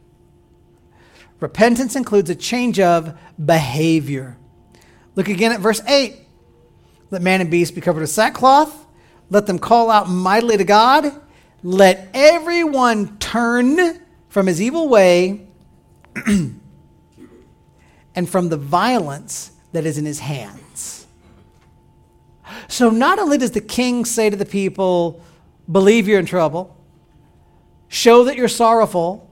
Repentance 1.38 1.94
includes 1.94 2.31
a 2.31 2.35
change 2.35 2.81
of 2.81 3.16
behavior. 3.38 4.37
Look 5.14 5.29
again 5.29 5.53
at 5.53 5.61
verse 5.61 5.81
8. 5.87 6.16
Let 7.12 7.23
man 7.23 7.40
and 7.40 7.49
beast 7.49 7.77
be 7.77 7.81
covered 7.81 8.01
with 8.01 8.11
sackcloth. 8.11 8.87
Let 9.31 9.47
them 9.47 9.61
call 9.61 9.88
out 9.88 10.11
mightily 10.11 10.57
to 10.57 10.64
God. 10.64 11.12
Let 11.62 12.09
everyone 12.12 13.18
turn 13.18 14.01
from 14.29 14.49
his 14.49 14.61
evil 14.61 14.88
way 14.88 15.47
and 16.27 16.59
from 18.27 18.49
the 18.49 18.57
violence 18.57 19.53
that 19.71 19.87
is 19.87 19.97
in 19.97 20.05
his 20.05 20.18
hands. 20.18 21.07
So, 22.66 22.90
not 22.90 23.21
only 23.21 23.38
does 23.38 23.53
the 23.53 23.61
king 23.61 24.05
say 24.05 24.29
to 24.29 24.37
the 24.37 24.44
people, 24.44 25.23
believe 25.71 26.09
you're 26.09 26.21
in 26.21 26.27
trouble, 26.27 26.77
show 27.89 28.25
that 28.25 28.37
you're 28.37 28.49
sorrowful, 28.49 29.31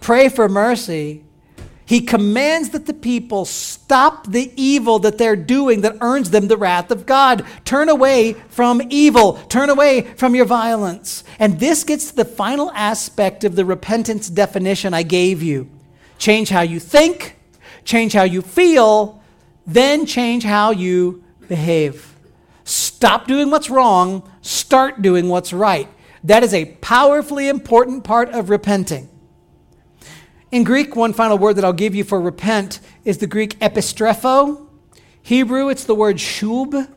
pray 0.00 0.28
for 0.28 0.48
mercy. 0.48 1.24
He 1.84 2.00
commands 2.00 2.70
that 2.70 2.86
the 2.86 2.94
people 2.94 3.44
stop 3.44 4.26
the 4.26 4.52
evil 4.56 4.98
that 4.98 5.18
they're 5.18 5.36
doing 5.36 5.82
that 5.82 5.98
earns 6.00 6.30
them 6.30 6.48
the 6.48 6.56
wrath 6.56 6.90
of 6.90 7.06
God. 7.06 7.46
Turn 7.64 7.88
away 7.88 8.32
from 8.48 8.82
evil. 8.90 9.34
Turn 9.48 9.70
away 9.70 10.02
from 10.16 10.34
your 10.34 10.46
violence. 10.46 11.22
And 11.38 11.60
this 11.60 11.84
gets 11.84 12.10
to 12.10 12.16
the 12.16 12.24
final 12.24 12.72
aspect 12.72 13.44
of 13.44 13.54
the 13.54 13.64
repentance 13.64 14.28
definition 14.28 14.94
I 14.94 15.04
gave 15.04 15.44
you. 15.44 15.70
Change 16.18 16.48
how 16.48 16.62
you 16.62 16.80
think, 16.80 17.36
change 17.84 18.14
how 18.14 18.24
you 18.24 18.42
feel, 18.42 19.22
then 19.64 20.06
change 20.06 20.42
how 20.42 20.72
you 20.72 21.22
behave. 21.46 22.16
Stop 22.64 23.28
doing 23.28 23.50
what's 23.50 23.70
wrong, 23.70 24.28
start 24.46 25.02
doing 25.02 25.28
what's 25.28 25.52
right. 25.52 25.88
That 26.24 26.42
is 26.42 26.54
a 26.54 26.66
powerfully 26.76 27.48
important 27.48 28.04
part 28.04 28.30
of 28.30 28.50
repenting. 28.50 29.08
In 30.50 30.64
Greek, 30.64 30.94
one 30.94 31.12
final 31.12 31.38
word 31.38 31.54
that 31.54 31.64
I'll 31.64 31.72
give 31.72 31.94
you 31.94 32.04
for 32.04 32.20
repent 32.20 32.80
is 33.04 33.18
the 33.18 33.26
Greek 33.26 33.58
epistrepho. 33.58 34.66
Hebrew, 35.22 35.68
it's 35.68 35.84
the 35.84 35.94
word 35.94 36.16
shub. 36.16 36.88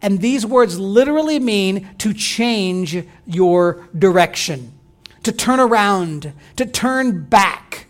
And 0.00 0.20
these 0.20 0.46
words 0.46 0.78
literally 0.78 1.38
mean 1.38 1.88
to 1.98 2.12
change 2.12 3.04
your 3.26 3.88
direction, 3.98 4.72
to 5.24 5.32
turn 5.32 5.58
around, 5.58 6.32
to 6.56 6.66
turn 6.66 7.24
back. 7.24 7.86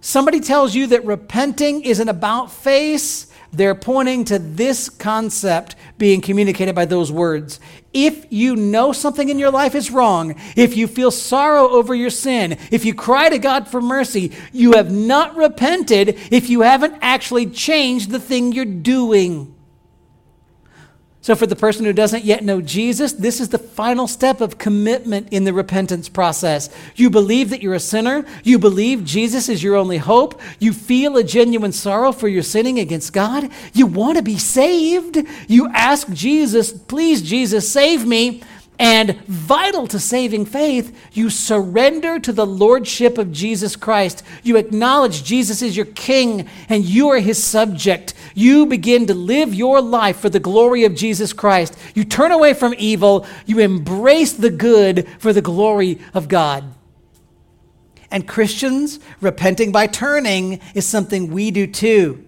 Somebody 0.00 0.40
tells 0.40 0.74
you 0.74 0.88
that 0.88 1.04
repenting 1.04 1.82
is 1.82 2.00
an 2.00 2.08
about 2.08 2.50
face, 2.50 3.28
they're 3.52 3.74
pointing 3.74 4.24
to 4.24 4.38
this 4.38 4.88
concept 4.88 5.76
being 5.98 6.20
communicated 6.20 6.74
by 6.74 6.86
those 6.86 7.12
words. 7.12 7.60
If 7.92 8.26
you 8.32 8.56
know 8.56 8.92
something 8.92 9.28
in 9.28 9.38
your 9.38 9.50
life 9.50 9.74
is 9.74 9.90
wrong, 9.90 10.34
if 10.56 10.76
you 10.76 10.86
feel 10.86 11.10
sorrow 11.10 11.68
over 11.68 11.94
your 11.94 12.10
sin, 12.10 12.58
if 12.70 12.84
you 12.84 12.94
cry 12.94 13.28
to 13.28 13.38
God 13.38 13.68
for 13.68 13.80
mercy, 13.80 14.32
you 14.52 14.72
have 14.72 14.90
not 14.90 15.36
repented 15.36 16.18
if 16.30 16.48
you 16.48 16.62
haven't 16.62 16.96
actually 17.02 17.46
changed 17.46 18.10
the 18.10 18.20
thing 18.20 18.52
you're 18.52 18.64
doing. 18.64 19.54
So, 21.22 21.36
for 21.36 21.46
the 21.46 21.54
person 21.54 21.84
who 21.84 21.92
doesn't 21.92 22.24
yet 22.24 22.42
know 22.42 22.60
Jesus, 22.60 23.12
this 23.12 23.40
is 23.40 23.50
the 23.50 23.58
final 23.58 24.08
step 24.08 24.40
of 24.40 24.58
commitment 24.58 25.28
in 25.30 25.44
the 25.44 25.52
repentance 25.52 26.08
process. 26.08 26.68
You 26.96 27.10
believe 27.10 27.50
that 27.50 27.62
you're 27.62 27.74
a 27.74 27.80
sinner. 27.80 28.26
You 28.42 28.58
believe 28.58 29.04
Jesus 29.04 29.48
is 29.48 29.62
your 29.62 29.76
only 29.76 29.98
hope. 29.98 30.40
You 30.58 30.72
feel 30.72 31.16
a 31.16 31.22
genuine 31.22 31.70
sorrow 31.70 32.10
for 32.10 32.26
your 32.26 32.42
sinning 32.42 32.80
against 32.80 33.12
God. 33.12 33.48
You 33.72 33.86
want 33.86 34.16
to 34.16 34.22
be 34.24 34.36
saved. 34.36 35.16
You 35.46 35.68
ask 35.68 36.10
Jesus, 36.10 36.72
please, 36.72 37.22
Jesus, 37.22 37.70
save 37.70 38.04
me. 38.04 38.42
And 38.82 39.14
vital 39.28 39.86
to 39.86 40.00
saving 40.00 40.46
faith, 40.46 40.92
you 41.12 41.30
surrender 41.30 42.18
to 42.18 42.32
the 42.32 42.44
lordship 42.44 43.16
of 43.16 43.30
Jesus 43.30 43.76
Christ. 43.76 44.24
You 44.42 44.56
acknowledge 44.56 45.22
Jesus 45.22 45.62
is 45.62 45.76
your 45.76 45.86
king 45.86 46.48
and 46.68 46.84
you 46.84 47.08
are 47.10 47.20
his 47.20 47.40
subject. 47.40 48.12
You 48.34 48.66
begin 48.66 49.06
to 49.06 49.14
live 49.14 49.54
your 49.54 49.80
life 49.80 50.18
for 50.18 50.30
the 50.30 50.40
glory 50.40 50.82
of 50.82 50.96
Jesus 50.96 51.32
Christ. 51.32 51.78
You 51.94 52.02
turn 52.02 52.32
away 52.32 52.54
from 52.54 52.74
evil, 52.76 53.24
you 53.46 53.60
embrace 53.60 54.32
the 54.32 54.50
good 54.50 55.06
for 55.20 55.32
the 55.32 55.42
glory 55.42 56.00
of 56.12 56.26
God. 56.26 56.64
And 58.10 58.26
Christians, 58.26 58.98
repenting 59.20 59.70
by 59.70 59.86
turning 59.86 60.58
is 60.74 60.88
something 60.88 61.30
we 61.30 61.52
do 61.52 61.68
too. 61.68 62.26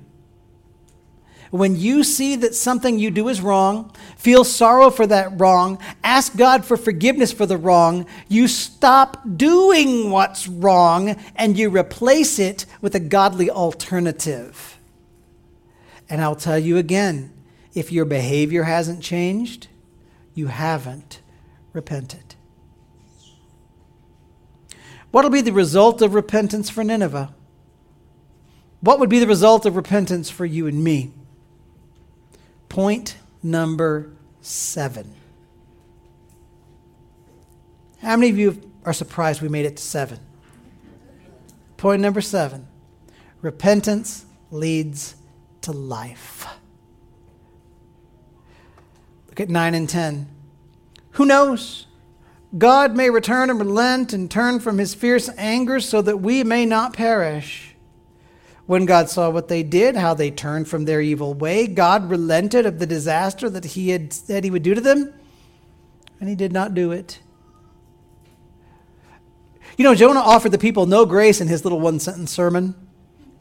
When 1.54 1.76
you 1.76 2.02
see 2.02 2.34
that 2.34 2.56
something 2.56 2.98
you 2.98 3.12
do 3.12 3.28
is 3.28 3.40
wrong, 3.40 3.92
feel 4.16 4.42
sorrow 4.42 4.90
for 4.90 5.06
that 5.06 5.38
wrong, 5.38 5.78
ask 6.02 6.36
God 6.36 6.64
for 6.64 6.76
forgiveness 6.76 7.30
for 7.32 7.46
the 7.46 7.56
wrong, 7.56 8.06
you 8.26 8.48
stop 8.48 9.22
doing 9.36 10.10
what's 10.10 10.48
wrong 10.48 11.10
and 11.36 11.56
you 11.56 11.70
replace 11.70 12.40
it 12.40 12.66
with 12.80 12.96
a 12.96 12.98
godly 12.98 13.50
alternative. 13.50 14.80
And 16.10 16.20
I'll 16.20 16.34
tell 16.34 16.58
you 16.58 16.76
again 16.76 17.32
if 17.72 17.92
your 17.92 18.04
behavior 18.04 18.64
hasn't 18.64 19.00
changed, 19.00 19.68
you 20.34 20.48
haven't 20.48 21.20
repented. 21.72 22.34
What 25.12 25.22
will 25.22 25.30
be 25.30 25.40
the 25.40 25.52
result 25.52 26.02
of 26.02 26.14
repentance 26.14 26.68
for 26.68 26.82
Nineveh? 26.82 27.32
What 28.80 28.98
would 28.98 29.08
be 29.08 29.20
the 29.20 29.28
result 29.28 29.64
of 29.64 29.76
repentance 29.76 30.30
for 30.30 30.44
you 30.44 30.66
and 30.66 30.82
me? 30.82 31.12
Point 32.74 33.14
number 33.40 34.10
seven. 34.40 35.14
How 38.02 38.16
many 38.16 38.30
of 38.30 38.36
you 38.36 38.68
are 38.84 38.92
surprised 38.92 39.40
we 39.40 39.48
made 39.48 39.64
it 39.64 39.76
to 39.76 39.82
seven? 39.84 40.18
Point 41.76 42.02
number 42.02 42.20
seven 42.20 42.66
repentance 43.42 44.26
leads 44.50 45.14
to 45.60 45.70
life. 45.70 46.48
Look 49.28 49.38
at 49.38 49.48
9 49.48 49.74
and 49.76 49.88
10. 49.88 50.28
Who 51.12 51.26
knows? 51.26 51.86
God 52.58 52.96
may 52.96 53.08
return 53.08 53.50
and 53.50 53.60
relent 53.60 54.12
and 54.12 54.28
turn 54.28 54.58
from 54.58 54.78
his 54.78 54.96
fierce 54.96 55.30
anger 55.38 55.78
so 55.78 56.02
that 56.02 56.16
we 56.16 56.42
may 56.42 56.66
not 56.66 56.92
perish. 56.92 57.73
When 58.66 58.86
God 58.86 59.10
saw 59.10 59.28
what 59.28 59.48
they 59.48 59.62
did, 59.62 59.94
how 59.96 60.14
they 60.14 60.30
turned 60.30 60.68
from 60.68 60.84
their 60.84 61.00
evil 61.00 61.34
way, 61.34 61.66
God 61.66 62.08
relented 62.08 62.64
of 62.64 62.78
the 62.78 62.86
disaster 62.86 63.50
that 63.50 63.64
he 63.64 63.90
had 63.90 64.12
said 64.12 64.42
he 64.42 64.50
would 64.50 64.62
do 64.62 64.74
to 64.74 64.80
them, 64.80 65.12
and 66.18 66.28
he 66.28 66.34
did 66.34 66.52
not 66.52 66.72
do 66.72 66.90
it. 66.90 67.20
You 69.76 69.84
know, 69.84 69.94
Jonah 69.94 70.20
offered 70.20 70.52
the 70.52 70.58
people 70.58 70.86
no 70.86 71.04
grace 71.04 71.40
in 71.40 71.48
his 71.48 71.64
little 71.64 71.80
one 71.80 71.98
sentence 71.98 72.30
sermon. 72.30 72.74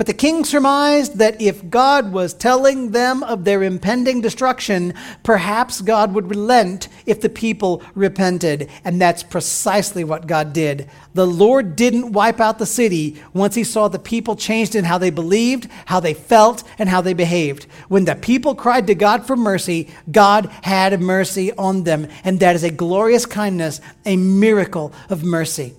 But 0.04 0.08
the 0.08 0.14
king 0.16 0.44
surmised 0.44 1.18
that 1.20 1.42
if 1.42 1.70
God 1.70 2.12
was 2.12 2.34
telling 2.34 2.92
them 2.92 3.24
of 3.24 3.46
their 3.46 3.64
impending 3.64 4.20
destruction, 4.20 4.94
perhaps 5.24 5.80
God 5.80 6.14
would 6.14 6.30
relent 6.30 6.90
if 7.06 7.22
the 7.22 7.30
people 7.30 7.82
repented. 7.96 8.70
And 8.84 9.00
that's 9.00 9.24
precisely 9.24 10.04
what 10.04 10.28
God 10.28 10.52
did. 10.52 10.90
The 11.14 11.26
Lord 11.26 11.78
didn't 11.78 12.12
wipe 12.12 12.42
out 12.42 12.60
the 12.60 12.66
city 12.66 13.24
once 13.32 13.56
he 13.56 13.64
saw 13.64 13.88
the 13.88 13.98
people 13.98 14.36
changed 14.36 14.76
in 14.76 14.84
how 14.84 14.98
they 14.98 15.10
believed, 15.10 15.70
how 15.86 16.02
they 16.02 16.14
felt, 16.14 16.66
and 16.78 16.90
how 16.90 17.00
they 17.00 17.14
behaved. 17.14 17.64
When 17.88 18.04
the 18.04 18.16
people 18.16 18.56
cried 18.56 18.88
to 18.88 18.96
God 18.96 19.26
for 19.26 19.38
mercy, 19.38 19.88
God 20.12 20.48
had 20.64 21.00
mercy 21.00 21.54
on 21.54 21.86
them. 21.86 22.10
And 22.26 22.42
that 22.42 22.58
is 22.58 22.66
a 22.66 22.72
glorious 22.72 23.26
kindness, 23.26 23.80
a 24.06 24.18
miracle 24.18 24.92
of 25.10 25.24
mercy. 25.24 25.76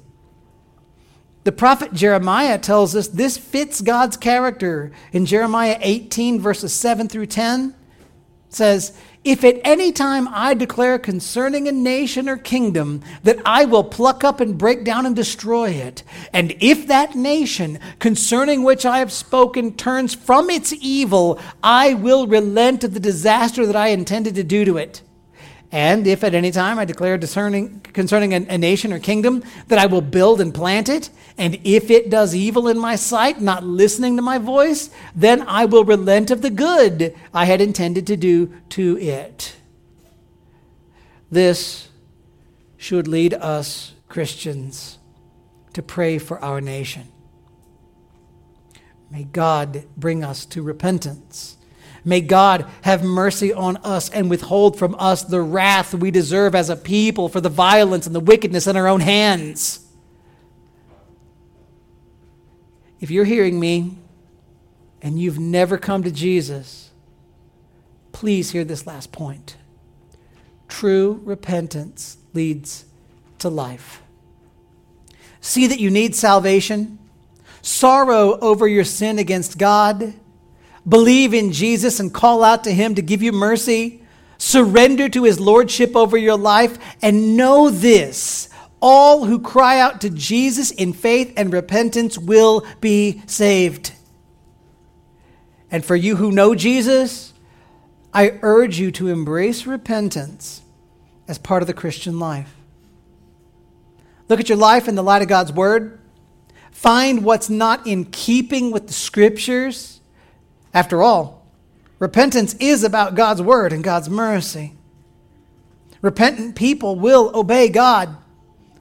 The 1.45 1.53
prophet 1.53 1.93
Jeremiah 1.93 2.59
tells 2.59 2.97
us 2.97 3.09
this 3.09 3.37
fits 3.37 3.83
God's 3.83 4.17
character. 4.17 4.93
In 5.13 5.27
Jeremiah 5.27 5.79
18, 5.81 6.41
verses 6.41 6.73
7 6.73 7.07
through 7.07 7.27
10, 7.27 7.75
says, 8.49 8.97
If 9.25 9.45
at 9.45 9.61
any 9.63 9.93
time 9.93 10.27
I 10.29 10.55
declare 10.55 10.99
concerning 10.99 11.69
a 11.69 11.73
nation 11.73 12.31
or 12.31 12.39
kingdom 12.39 13.03
that 13.25 13.41
I 13.45 13.67
will 13.67 13.85
pluck 13.85 14.25
up 14.25 14.41
and 14.41 14.57
break 14.57 14.85
down 14.85 15.05
and 15.05 15.15
destroy 15.15 15.69
it, 15.71 16.03
and 16.33 16.55
if 16.61 16.87
that 16.87 17.15
nation 17.15 17.79
concerning 17.99 18.63
which 18.63 18.87
I 18.87 18.99
have 19.01 19.13
spoken 19.13 19.75
turns 19.75 20.15
from 20.15 20.49
its 20.49 20.73
evil, 20.73 21.39
I 21.63 21.93
will 21.93 22.27
relent 22.27 22.85
of 22.85 22.95
the 22.95 23.01
disaster 23.01 23.67
that 23.67 23.77
I 23.77 23.89
intended 23.89 24.35
to 24.37 24.45
do 24.45 24.65
to 24.65 24.79
it. 24.79 25.03
And 25.73 26.07
if 26.07 26.23
at 26.23 26.35
any 26.35 26.51
time 26.51 26.79
I 26.79 26.85
declare 26.85 27.19
discerning, 27.19 27.81
concerning 27.81 28.33
a, 28.33 28.47
a, 28.49 28.59
nation 28.59 28.93
or 28.93 29.01
kingdom 29.01 29.43
that 29.69 29.79
I 29.79 29.87
will 29.87 30.01
build 30.01 30.41
and 30.41 30.55
plant 30.55 30.89
it, 30.89 31.11
and 31.37 31.59
if 31.65 31.91
it 31.91 32.11
does 32.11 32.35
evil 32.35 32.69
in 32.69 32.79
my 32.79 32.95
sight, 32.95 33.41
not 33.41 33.65
listening 33.65 34.17
to 34.17 34.23
my 34.23 34.39
voice, 34.39 34.91
then 35.17 35.43
I 35.43 35.65
will 35.65 35.85
relent 35.85 36.31
of 36.31 36.43
the 36.43 36.51
good 36.51 37.15
I 37.33 37.47
had 37.47 37.61
intended 37.61 38.07
to 38.07 38.17
do 38.17 38.55
to 38.71 38.97
it. 38.99 39.57
This 41.31 41.89
should 42.77 43.09
lead 43.09 43.35
us, 43.35 43.95
Christians, 44.09 44.99
to 45.73 45.83
pray 45.83 46.19
for 46.19 46.39
our 46.39 46.61
nation. 46.61 47.09
May 49.11 49.25
God 49.25 49.85
bring 49.97 50.23
us 50.23 50.45
to 50.47 50.63
repentance 50.63 51.57
May 52.05 52.21
God 52.21 52.67
have 52.83 53.03
mercy 53.03 53.53
on 53.53 53.79
us 53.79 54.11
and 54.11 54.29
withhold 54.29 54.79
from 54.79 54.95
us 54.99 55.23
the 55.23 55.41
wrath 55.41 55.95
we 55.95 56.11
deserve 56.11 56.55
as 56.55 56.69
a 56.69 56.77
people 56.77 57.29
for 57.29 57.41
the 57.41 57.49
violence 57.49 58.07
and 58.07 58.15
the 58.15 58.21
wickedness 58.21 58.67
in 58.67 58.77
our 58.77 58.87
own 58.87 59.01
hands. 59.01 59.81
If 63.01 63.11
you're 63.11 63.25
hearing 63.25 63.59
me 63.59 63.97
and 65.01 65.19
you've 65.19 65.39
never 65.39 65.79
come 65.79 66.03
to 66.03 66.11
Jesus, 66.11 66.91
please 68.13 68.51
hear 68.51 68.65
this 68.65 68.87
last 68.87 69.11
point. 69.11 69.57
True 70.69 71.21
repentance 71.25 72.19
leads 72.35 72.85
to 73.39 73.49
life. 73.49 74.03
See 75.41 75.67
that 75.67 75.81
you 75.81 75.91
need 75.91 76.15
salvation, 76.15 76.99
sorrow 77.63 78.39
over 78.41 78.67
your 78.69 78.85
sin 78.85 79.19
against 79.19 79.59
God 79.59 80.15
Believe 80.89 81.33
in 81.33 81.53
Jesus 81.53 82.01
and 82.01 82.13
call 82.13 82.45
out 82.45 82.65
to 82.65 82.73
Him 82.73 82.95
to 82.95 83.03
give 83.03 83.23
you 83.23 83.33
mercy. 83.33 84.03
Surrender 84.39 85.09
to 85.09 85.25
His 85.25 85.41
Lordship 85.41 85.97
over 85.97 86.17
your 86.17 86.37
life. 86.37 86.79
And 87.01 87.37
know 87.37 87.71
this 87.71 88.49
all 88.81 89.25
who 89.25 89.39
cry 89.39 89.81
out 89.81 90.03
to 90.03 90.11
Jesus 90.11 90.71
in 90.71 90.93
faith 90.93 91.33
and 91.39 91.51
repentance 91.51 92.19
will 92.19 92.67
be 92.83 93.23
saved. 93.27 93.93
And 95.71 95.83
for 95.83 95.97
you 95.97 96.17
who 96.17 96.31
know 96.31 96.55
Jesus, 96.55 97.33
I 98.13 98.39
urge 98.43 98.79
you 98.79 98.91
to 98.93 99.09
embrace 99.09 99.67
repentance 99.67 100.61
as 101.27 101.39
part 101.39 101.63
of 101.63 101.67
the 101.67 101.73
Christian 101.73 102.19
life. 102.19 102.55
Look 104.29 104.39
at 104.39 104.51
your 104.51 104.59
life 104.59 104.87
in 104.87 104.97
the 104.97 105.03
light 105.03 105.23
of 105.23 105.29
God's 105.29 105.53
Word. 105.53 105.99
Find 106.71 107.25
what's 107.25 107.49
not 107.49 107.87
in 107.87 108.05
keeping 108.05 108.71
with 108.71 108.87
the 108.87 108.93
Scriptures 108.93 109.94
after 110.75 111.03
all, 111.03 111.47
repentance 111.99 112.55
is 112.55 112.83
about 112.83 113.15
God's 113.15 113.41
word 113.41 113.73
and 113.73 113.83
God's 113.83 114.11
mercy. 114.11 114.75
Repentant 116.03 116.57
people 116.57 116.97
will 116.97 117.31
obey 117.35 117.69
God. 117.71 118.15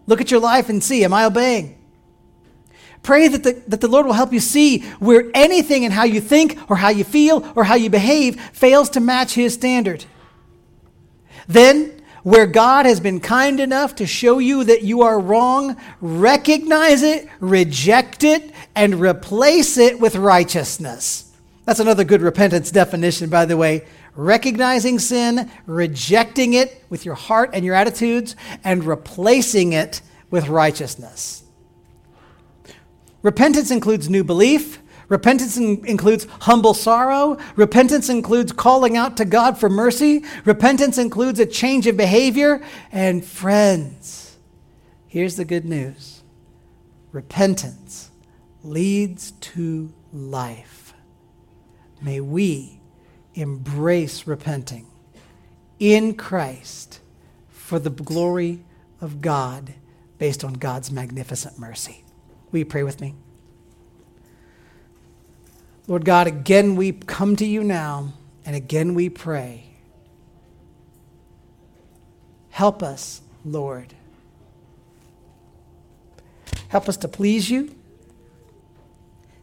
Look 0.07 0.19
at 0.19 0.31
your 0.31 0.41
life 0.41 0.67
and 0.67 0.83
see, 0.83 1.05
am 1.05 1.13
I 1.13 1.23
obeying? 1.23 1.79
Pray 3.03 3.27
that 3.27 3.43
the, 3.43 3.61
that 3.67 3.81
the 3.81 3.87
Lord 3.87 4.05
will 4.05 4.13
help 4.13 4.33
you 4.33 4.39
see 4.39 4.79
where 4.99 5.29
anything 5.33 5.83
in 5.83 5.91
how 5.91 6.03
you 6.03 6.19
think 6.19 6.57
or 6.69 6.77
how 6.77 6.89
you 6.89 7.03
feel 7.03 7.49
or 7.55 7.65
how 7.65 7.75
you 7.75 7.89
behave 7.89 8.41
fails 8.51 8.89
to 8.91 8.99
match 8.99 9.33
His 9.35 9.53
standard. 9.53 10.05
Then, 11.47 12.01
where 12.23 12.47
God 12.47 12.85
has 12.85 13.01
been 13.01 13.19
kind 13.19 13.59
enough 13.59 13.95
to 13.95 14.07
show 14.07 14.39
you 14.39 14.63
that 14.63 14.83
you 14.83 15.01
are 15.01 15.19
wrong, 15.19 15.75
recognize 15.99 17.03
it, 17.03 17.27
reject 17.41 18.23
it, 18.23 18.53
and 18.73 19.01
replace 19.01 19.77
it 19.77 19.99
with 19.99 20.15
righteousness. 20.15 21.32
That's 21.65 21.79
another 21.79 22.03
good 22.03 22.21
repentance 22.21 22.71
definition, 22.71 23.29
by 23.29 23.45
the 23.45 23.55
way. 23.55 23.85
Recognizing 24.15 24.99
sin, 24.99 25.49
rejecting 25.65 26.53
it 26.53 26.83
with 26.89 27.05
your 27.05 27.15
heart 27.15 27.51
and 27.53 27.63
your 27.63 27.75
attitudes, 27.75 28.35
and 28.63 28.83
replacing 28.83 29.73
it 29.73 30.01
with 30.29 30.49
righteousness. 30.49 31.43
Repentance 33.21 33.71
includes 33.71 34.09
new 34.09 34.23
belief. 34.23 34.79
Repentance 35.07 35.57
in- 35.57 35.85
includes 35.85 36.27
humble 36.41 36.73
sorrow. 36.73 37.37
Repentance 37.55 38.09
includes 38.09 38.51
calling 38.51 38.97
out 38.97 39.17
to 39.17 39.25
God 39.25 39.57
for 39.57 39.69
mercy. 39.69 40.23
Repentance 40.43 40.97
includes 40.97 41.39
a 41.39 41.45
change 41.45 41.87
of 41.87 41.95
behavior. 41.95 42.61
And 42.91 43.23
friends, 43.23 44.37
here's 45.07 45.37
the 45.37 45.45
good 45.45 45.65
news 45.65 46.21
repentance 47.11 48.11
leads 48.63 49.31
to 49.31 49.93
life. 50.11 50.72
May 52.03 52.19
we 52.19 52.79
embrace 53.33 54.27
repenting 54.27 54.87
in 55.79 56.15
Christ 56.15 56.99
for 57.49 57.79
the 57.79 57.89
glory 57.89 58.59
of 59.01 59.21
God 59.21 59.73
based 60.17 60.43
on 60.43 60.53
God's 60.53 60.91
magnificent 60.91 61.57
mercy. 61.57 62.03
Will 62.51 62.59
you 62.59 62.65
pray 62.65 62.83
with 62.83 63.01
me? 63.01 63.15
Lord 65.87 66.05
God, 66.05 66.27
again 66.27 66.75
we 66.75 66.91
come 66.91 67.35
to 67.37 67.45
you 67.45 67.63
now, 67.63 68.13
and 68.45 68.55
again 68.55 68.93
we 68.93 69.09
pray. 69.09 69.65
Help 72.51 72.83
us, 72.83 73.21
Lord. 73.43 73.93
Help 76.67 76.87
us 76.87 76.97
to 76.97 77.07
please 77.07 77.49
you. 77.49 77.75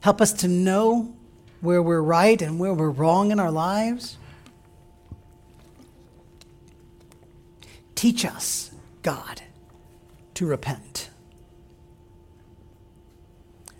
Help 0.00 0.20
us 0.20 0.32
to 0.32 0.48
know 0.48 1.14
where 1.60 1.82
we're 1.82 2.02
right 2.02 2.40
and 2.40 2.58
where 2.58 2.74
we're 2.74 2.90
wrong 2.90 3.30
in 3.30 3.40
our 3.40 3.50
lives. 3.50 4.16
Teach 7.94 8.24
us, 8.24 8.70
God, 9.02 9.42
to 10.34 10.46
repent. 10.46 11.10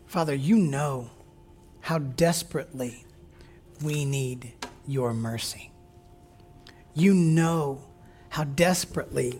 Father, 0.07 0.35
you 0.35 0.57
know 0.57 1.11
how 1.81 1.99
desperately 1.99 3.05
we 3.83 4.05
need 4.05 4.53
your 4.87 5.15
mercy. 5.15 5.71
You 6.95 7.15
know 7.15 7.83
how 8.29 8.45
desperately 8.45 9.39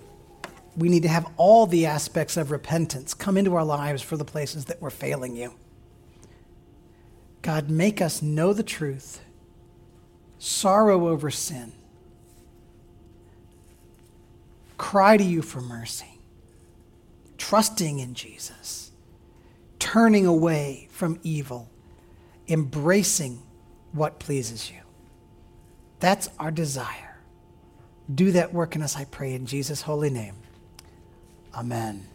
we 0.77 0.89
need 0.89 1.03
to 1.03 1.09
have 1.09 1.27
all 1.37 1.67
the 1.67 1.87
aspects 1.87 2.37
of 2.37 2.51
repentance 2.51 3.13
come 3.13 3.37
into 3.37 3.55
our 3.55 3.65
lives 3.65 4.01
for 4.03 4.17
the 4.17 4.25
places 4.25 4.67
that 4.67 4.81
we're 4.81 4.91
failing 4.91 5.37
you. 5.37 5.53
God, 7.43 7.71
make 7.71 8.03
us 8.03 8.21
know 8.21 8.53
the 8.53 8.63
truth, 8.63 9.21
sorrow 10.39 11.09
over 11.09 11.31
sin, 11.31 11.73
cry 14.77 15.17
to 15.17 15.25
you 15.25 15.41
for 15.43 15.61
mercy, 15.61 16.19
trusting 17.39 17.99
in 17.99 18.15
Jesus, 18.15 18.93
turning 19.79 20.27
away 20.27 20.89
from 20.91 21.19
evil, 21.23 21.71
embracing 22.49 23.43
what 23.93 24.19
pleases 24.19 24.71
you. 24.71 24.79
That's 25.99 26.29
our 26.39 26.51
desire. 26.51 27.19
Do 28.13 28.33
that 28.33 28.53
work 28.53 28.77
in 28.77 28.83
us, 28.83 28.97
I 28.97 29.05
pray, 29.05 29.35
in 29.35 29.47
Jesus' 29.47 29.83
holy 29.83 30.11
name. 30.11 30.35
Amen. 31.55 32.10